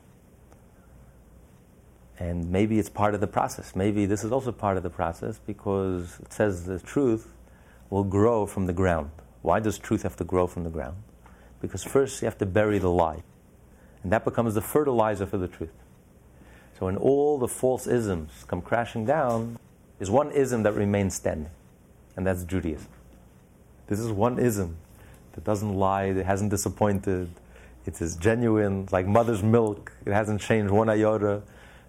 [2.18, 3.74] And maybe it's part of the process.
[3.74, 7.32] Maybe this is also part of the process because it says the truth
[7.90, 9.10] will grow from the ground.
[9.42, 10.96] Why does truth have to grow from the ground?
[11.60, 13.22] Because first you have to bury the lie.
[14.02, 15.74] And that becomes the fertilizer for the truth.
[16.78, 19.58] So when all the false isms come crashing down,
[19.98, 21.50] there's one ism that remains standing,
[22.16, 22.88] and that's Judaism.
[23.86, 24.76] This is one ism
[25.32, 27.30] that doesn't lie, that hasn't disappointed.
[27.86, 29.92] It's as genuine, like mother's milk.
[30.06, 31.42] It hasn't changed one iota.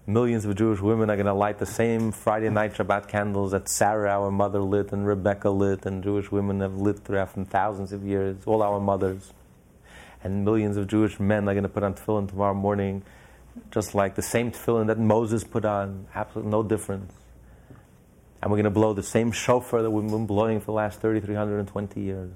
[0.06, 3.68] Millions of Jewish women are going to light the same Friday night Shabbat candles that
[3.68, 8.04] Sarah, our mother, lit, and Rebecca lit, and Jewish women have lit throughout thousands of
[8.04, 9.32] years, all our mothers.
[10.22, 13.02] And millions of Jewish men are going to put on tefillin tomorrow morning,
[13.70, 17.12] just like the same tefillin that Moses put on, absolutely no difference
[18.44, 21.00] and we're going to blow the same shofar that we've been blowing for the last
[21.00, 22.30] 3,320 years.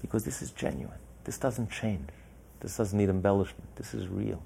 [0.00, 0.96] Because this is genuine.
[1.28, 2.08] This doesn't change.
[2.60, 3.76] This doesn't need embellishment.
[3.76, 4.42] This is real.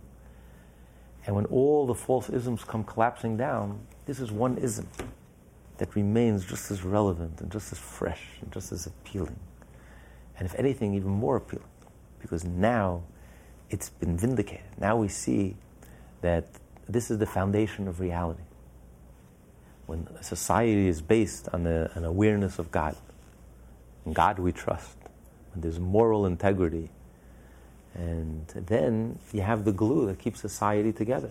[1.25, 4.89] And when all the false isms come collapsing down, this is one ism
[5.79, 9.39] that remains just as relevant and just as fresh and just as appealing.
[10.37, 11.69] And if anything, even more appealing.
[12.19, 13.05] Because now
[13.71, 14.67] it's been vindicated.
[14.77, 15.55] Now we see
[16.21, 16.49] that
[16.89, 18.43] this is the foundation of reality
[19.87, 22.97] when society is based on an awareness of God,
[24.05, 24.97] in God we trust,
[25.53, 26.91] when there's moral integrity,
[27.95, 31.31] and then you have the glue that keeps society together.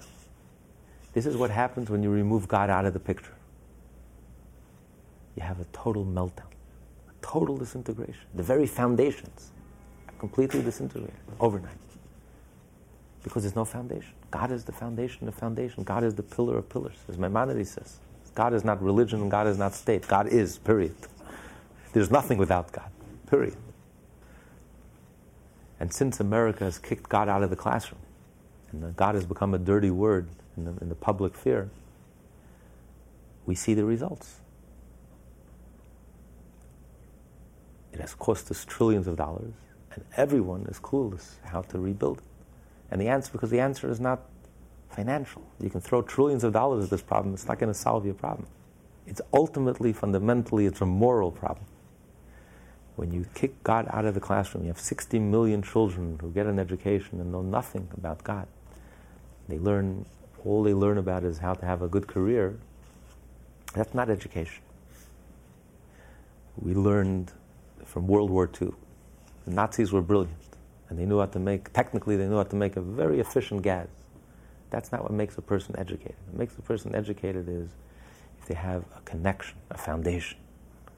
[1.14, 3.34] This is what happens when you remove God out of the picture.
[5.36, 6.52] You have a total meltdown.
[7.10, 8.22] A total disintegration.
[8.36, 9.52] The very foundations
[10.08, 11.74] are completely disintegrated overnight.
[13.24, 14.14] Because there's no foundation.
[14.30, 15.84] God is the foundation of foundation.
[15.84, 17.98] God is the pillar of pillars, as Maimonides says.
[18.34, 20.08] God is not religion and God is not state.
[20.08, 20.96] God is, period.
[21.94, 22.90] There's nothing without God,
[23.30, 23.58] period.
[25.82, 28.02] And since America has kicked God out of the classroom,
[28.72, 31.72] and God has become a dirty word in the, in the public sphere,
[33.48, 34.42] we see the results.
[37.92, 39.54] It has cost us trillions of dollars,
[39.96, 42.24] and everyone is clueless how to rebuild it.
[42.92, 44.22] And the answer, because the answer is not
[44.92, 45.42] financial.
[45.60, 48.14] You can throw trillions of dollars at this problem, it's not going to solve your
[48.14, 48.46] problem.
[49.08, 51.66] It's ultimately, fundamentally, it's a moral problem.
[52.96, 56.46] When you kick God out of the classroom, you have 60 million children who get
[56.46, 58.48] an education and know nothing about God.
[59.48, 60.06] They learn,
[60.46, 62.58] all they learn about is how to have a good career.
[63.74, 64.64] That's not education.
[66.58, 67.32] We learned
[67.86, 68.72] from World War II.
[69.46, 70.36] The Nazis were brilliant,
[70.90, 73.62] and they knew how to make, technically, they knew how to make a very efficient
[73.62, 73.88] gas.
[74.70, 76.16] That's not what makes a person educated.
[76.28, 77.70] What makes a person educated is
[78.40, 80.38] if they have a connection, a foundation,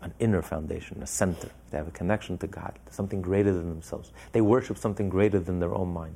[0.03, 1.49] an inner foundation, a center.
[1.71, 4.11] They have a connection to God, something greater than themselves.
[4.31, 6.15] They worship something greater than their own mind.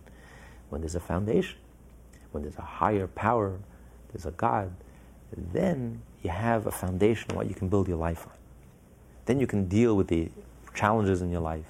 [0.69, 1.57] When there's a foundation,
[2.31, 3.57] when there's a higher power,
[4.11, 4.71] there's a God,
[5.53, 8.33] then you have a foundation on what you can build your life on.
[9.25, 10.29] Then you can deal with the
[10.73, 11.65] challenges in your life.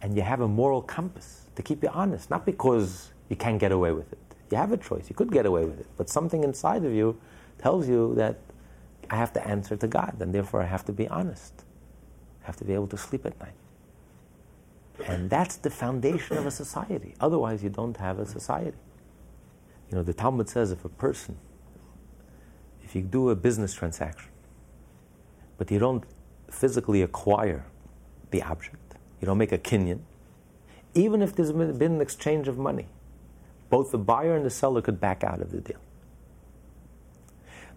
[0.00, 3.72] And you have a moral compass to keep you honest, not because you can't get
[3.72, 4.18] away with it.
[4.50, 5.08] You have a choice.
[5.08, 5.86] You could get away with it.
[5.96, 7.18] But something inside of you
[7.58, 8.38] tells you that
[9.10, 11.64] I have to answer to God, and therefore I have to be honest.
[12.42, 13.54] I have to be able to sleep at night.
[15.06, 17.14] And that's the foundation of a society.
[17.20, 18.76] Otherwise, you don't have a society.
[19.90, 21.36] You know, the Talmud says if a person,
[22.82, 24.30] if you do a business transaction,
[25.58, 26.04] but you don't
[26.50, 27.64] physically acquire
[28.30, 30.00] the object, you don't make a kinyan,
[30.94, 32.86] even if there's been an exchange of money,
[33.70, 35.80] both the buyer and the seller could back out of the deal.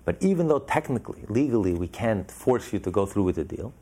[0.06, 3.74] But even though technically, legally, we can't force you to go through with the deal,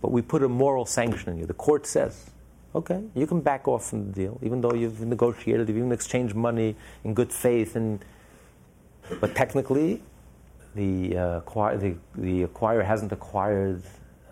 [0.00, 1.46] but we put a moral sanction on you.
[1.46, 2.30] The court says,
[2.74, 6.36] okay, you can back off from the deal, even though you've negotiated, you've even exchanged
[6.36, 8.04] money in good faith, and
[9.20, 10.02] but technically,
[10.74, 13.82] the, uh, acquire, the, the acquirer hasn't acquired,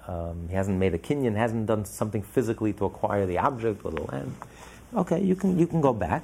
[0.07, 3.90] um, he hasn't made a kinyan, hasn't done something physically to acquire the object or
[3.92, 4.34] the land.
[4.95, 6.22] Okay, you can, you can go back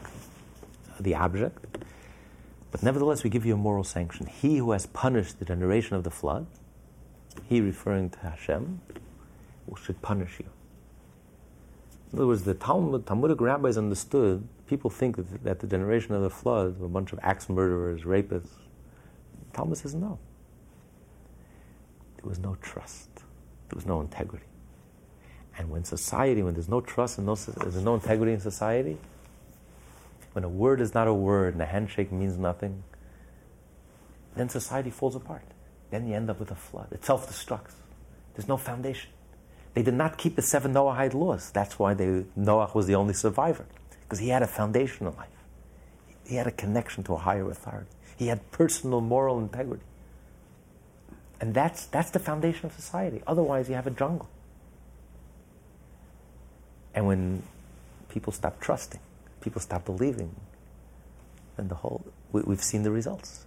[1.01, 1.64] the object.
[2.71, 4.27] But nevertheless, we give you a moral sanction.
[4.27, 6.47] He who has punished the generation of the flood,
[7.49, 8.81] he referring to Hashem,
[9.77, 10.47] should punish you.
[12.12, 16.31] In other words, the Talmud, Talmudic rabbis understood, people think that, the generation of the
[16.31, 18.49] flood were a bunch of axe murderers, rapists.
[19.53, 20.18] Talmud says no.
[22.16, 23.14] There was no trust.
[23.14, 24.45] There was no integrity.
[25.57, 28.99] And when society, when there's no trust and no, there's no integrity in society,
[30.33, 32.83] when a word is not a word and a handshake means nothing,
[34.37, 35.45] then society falls apart.
[35.91, 36.89] Then you end up with a flood.
[36.93, 37.74] It self destructs.
[38.35, 39.11] There's no foundation.
[39.74, 41.51] They did not keep the seven Noahide laws.
[41.51, 43.66] That's why they, Noah was the only survivor,
[44.03, 45.28] because he had a foundation in life.
[46.26, 47.91] He had a connection to a higher authority.
[48.16, 49.85] He had personal moral integrity.
[51.41, 53.22] And that's, that's the foundation of society.
[53.26, 54.28] Otherwise, you have a jungle.
[56.95, 57.43] And when
[58.09, 59.01] people stop trusting,
[59.41, 60.34] people stop believing,
[61.57, 63.47] and the whole, we, we've seen the results.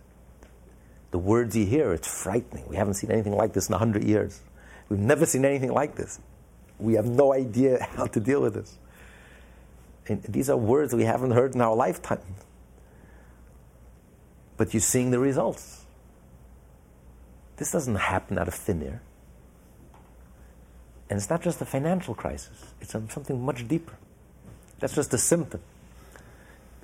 [1.12, 2.68] The words you hear, it's frightening.
[2.68, 4.42] We haven't seen anything like this in 100 years.
[4.90, 6.20] We've never seen anything like this.
[6.80, 8.78] We have no idea how to deal with this.
[10.08, 12.20] And these are words we haven't heard in our lifetime.
[14.58, 15.86] But you're seeing the results.
[17.58, 19.02] This doesn't happen out of thin air.
[21.10, 23.94] And it's not just a financial crisis, it's something much deeper.
[24.80, 25.62] That's just a symptom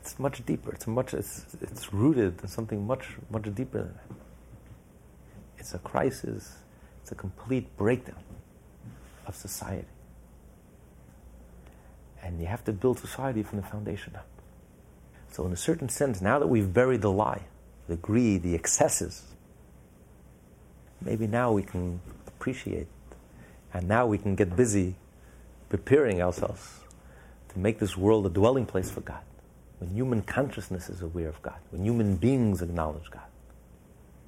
[0.10, 0.72] it's much deeper.
[0.72, 1.14] It's much.
[1.14, 4.16] It's, it's rooted in something much much deeper than that.
[5.60, 6.58] It's a crisis.
[7.02, 8.24] It's a complete breakdown
[9.28, 9.88] of society.
[12.24, 14.28] And you have to build society from the foundation up.
[15.32, 17.44] So, in a certain sense, now that we've buried the lie,
[17.88, 19.24] the greed, the excesses,
[21.02, 22.88] maybe now we can appreciate,
[23.76, 24.96] and now we can get busy
[25.70, 26.80] preparing ourselves
[27.50, 29.22] to make this world a dwelling place for God
[29.80, 33.24] when human consciousness is aware of God, when human beings acknowledge God.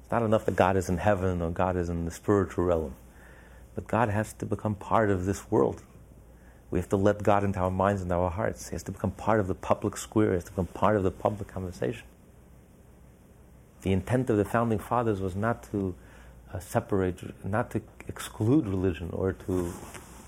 [0.02, 2.94] It's not enough that God is in heaven or God is in the spiritual realm,
[3.74, 5.82] but God has to become part of this world.
[6.70, 8.70] We have to let God into our minds and our hearts.
[8.70, 11.02] He has to become part of the public square, he has to become part of
[11.02, 12.04] the public conversation.
[13.82, 15.94] The intent of the founding fathers was not to
[16.52, 19.72] uh, separate, not to exclude religion or to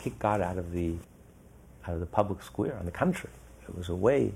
[0.01, 0.95] kick God out of the
[1.87, 2.77] out of the public square.
[2.79, 3.35] On the contrary,
[3.69, 4.33] it was a way.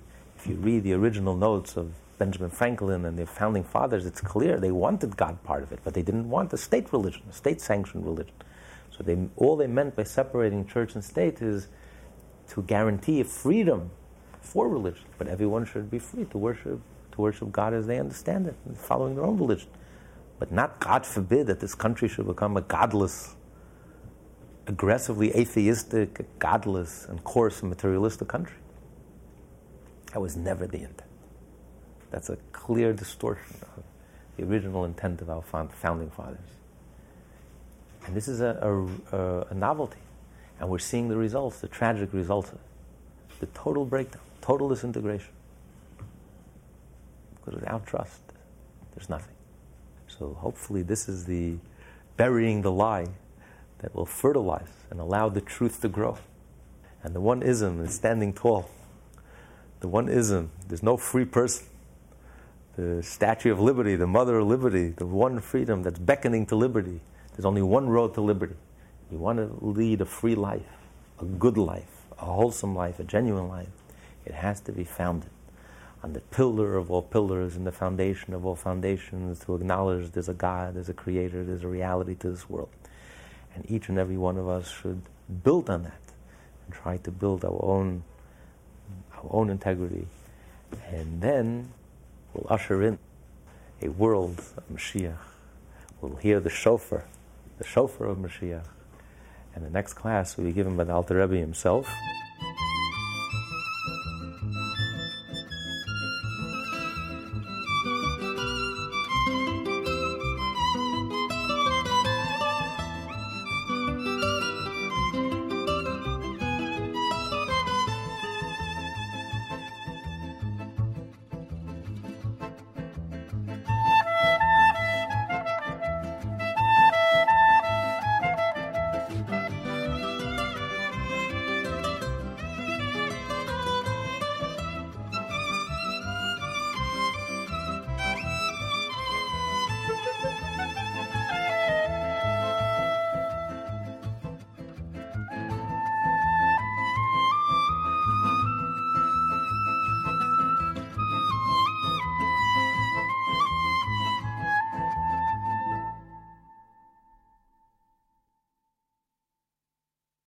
[0.49, 4.70] You read the original notes of Benjamin Franklin and the founding fathers, it's clear they
[4.70, 8.34] wanted God part of it, but they didn't want a state religion, a state-sanctioned religion.
[8.96, 11.68] So they, all they meant by separating church and state is
[12.49, 13.90] to guarantee freedom
[14.40, 16.80] for religion, but everyone should be free to worship
[17.12, 19.68] to worship God as they understand it, following their own religion.
[20.38, 23.34] But not, God forbid, that this country should become a godless,
[24.66, 28.57] aggressively atheistic, godless, and coarse and materialistic country.
[30.18, 31.04] That was never the intent.
[32.10, 33.84] That's a clear distortion of
[34.36, 36.40] the original intent of our founding fathers.
[38.04, 40.00] And this is a, a, a novelty.
[40.58, 42.50] And we're seeing the results, the tragic results.
[43.38, 45.30] The total breakdown, total disintegration.
[47.36, 48.20] Because without trust,
[48.96, 49.36] there's nothing.
[50.08, 51.58] So hopefully, this is the
[52.16, 53.06] burying the lie
[53.78, 56.18] that will fertilize and allow the truth to grow.
[57.04, 58.68] And the one ism is standing tall.
[59.80, 61.66] The one ism, there's no free person.
[62.76, 67.00] The Statue of Liberty, the Mother of Liberty, the one freedom that's beckoning to liberty.
[67.32, 68.56] There's only one road to liberty.
[69.10, 70.66] You want to lead a free life,
[71.20, 73.68] a good life, a wholesome life, a genuine life.
[74.26, 75.30] It has to be founded
[76.02, 80.28] on the pillar of all pillars and the foundation of all foundations to acknowledge there's
[80.28, 82.68] a God, there's a creator, there's a reality to this world.
[83.54, 85.02] And each and every one of us should
[85.42, 86.00] build on that
[86.66, 88.04] and try to build our own
[89.24, 90.06] our own integrity.
[90.90, 91.72] And then
[92.32, 92.98] we'll usher in
[93.80, 95.18] a world of Mashiach.
[96.00, 97.04] We'll hear the shofar,
[97.58, 98.64] the shofar of Mashiach.
[99.54, 101.88] And the next class will be given by the Alter Rebbe himself.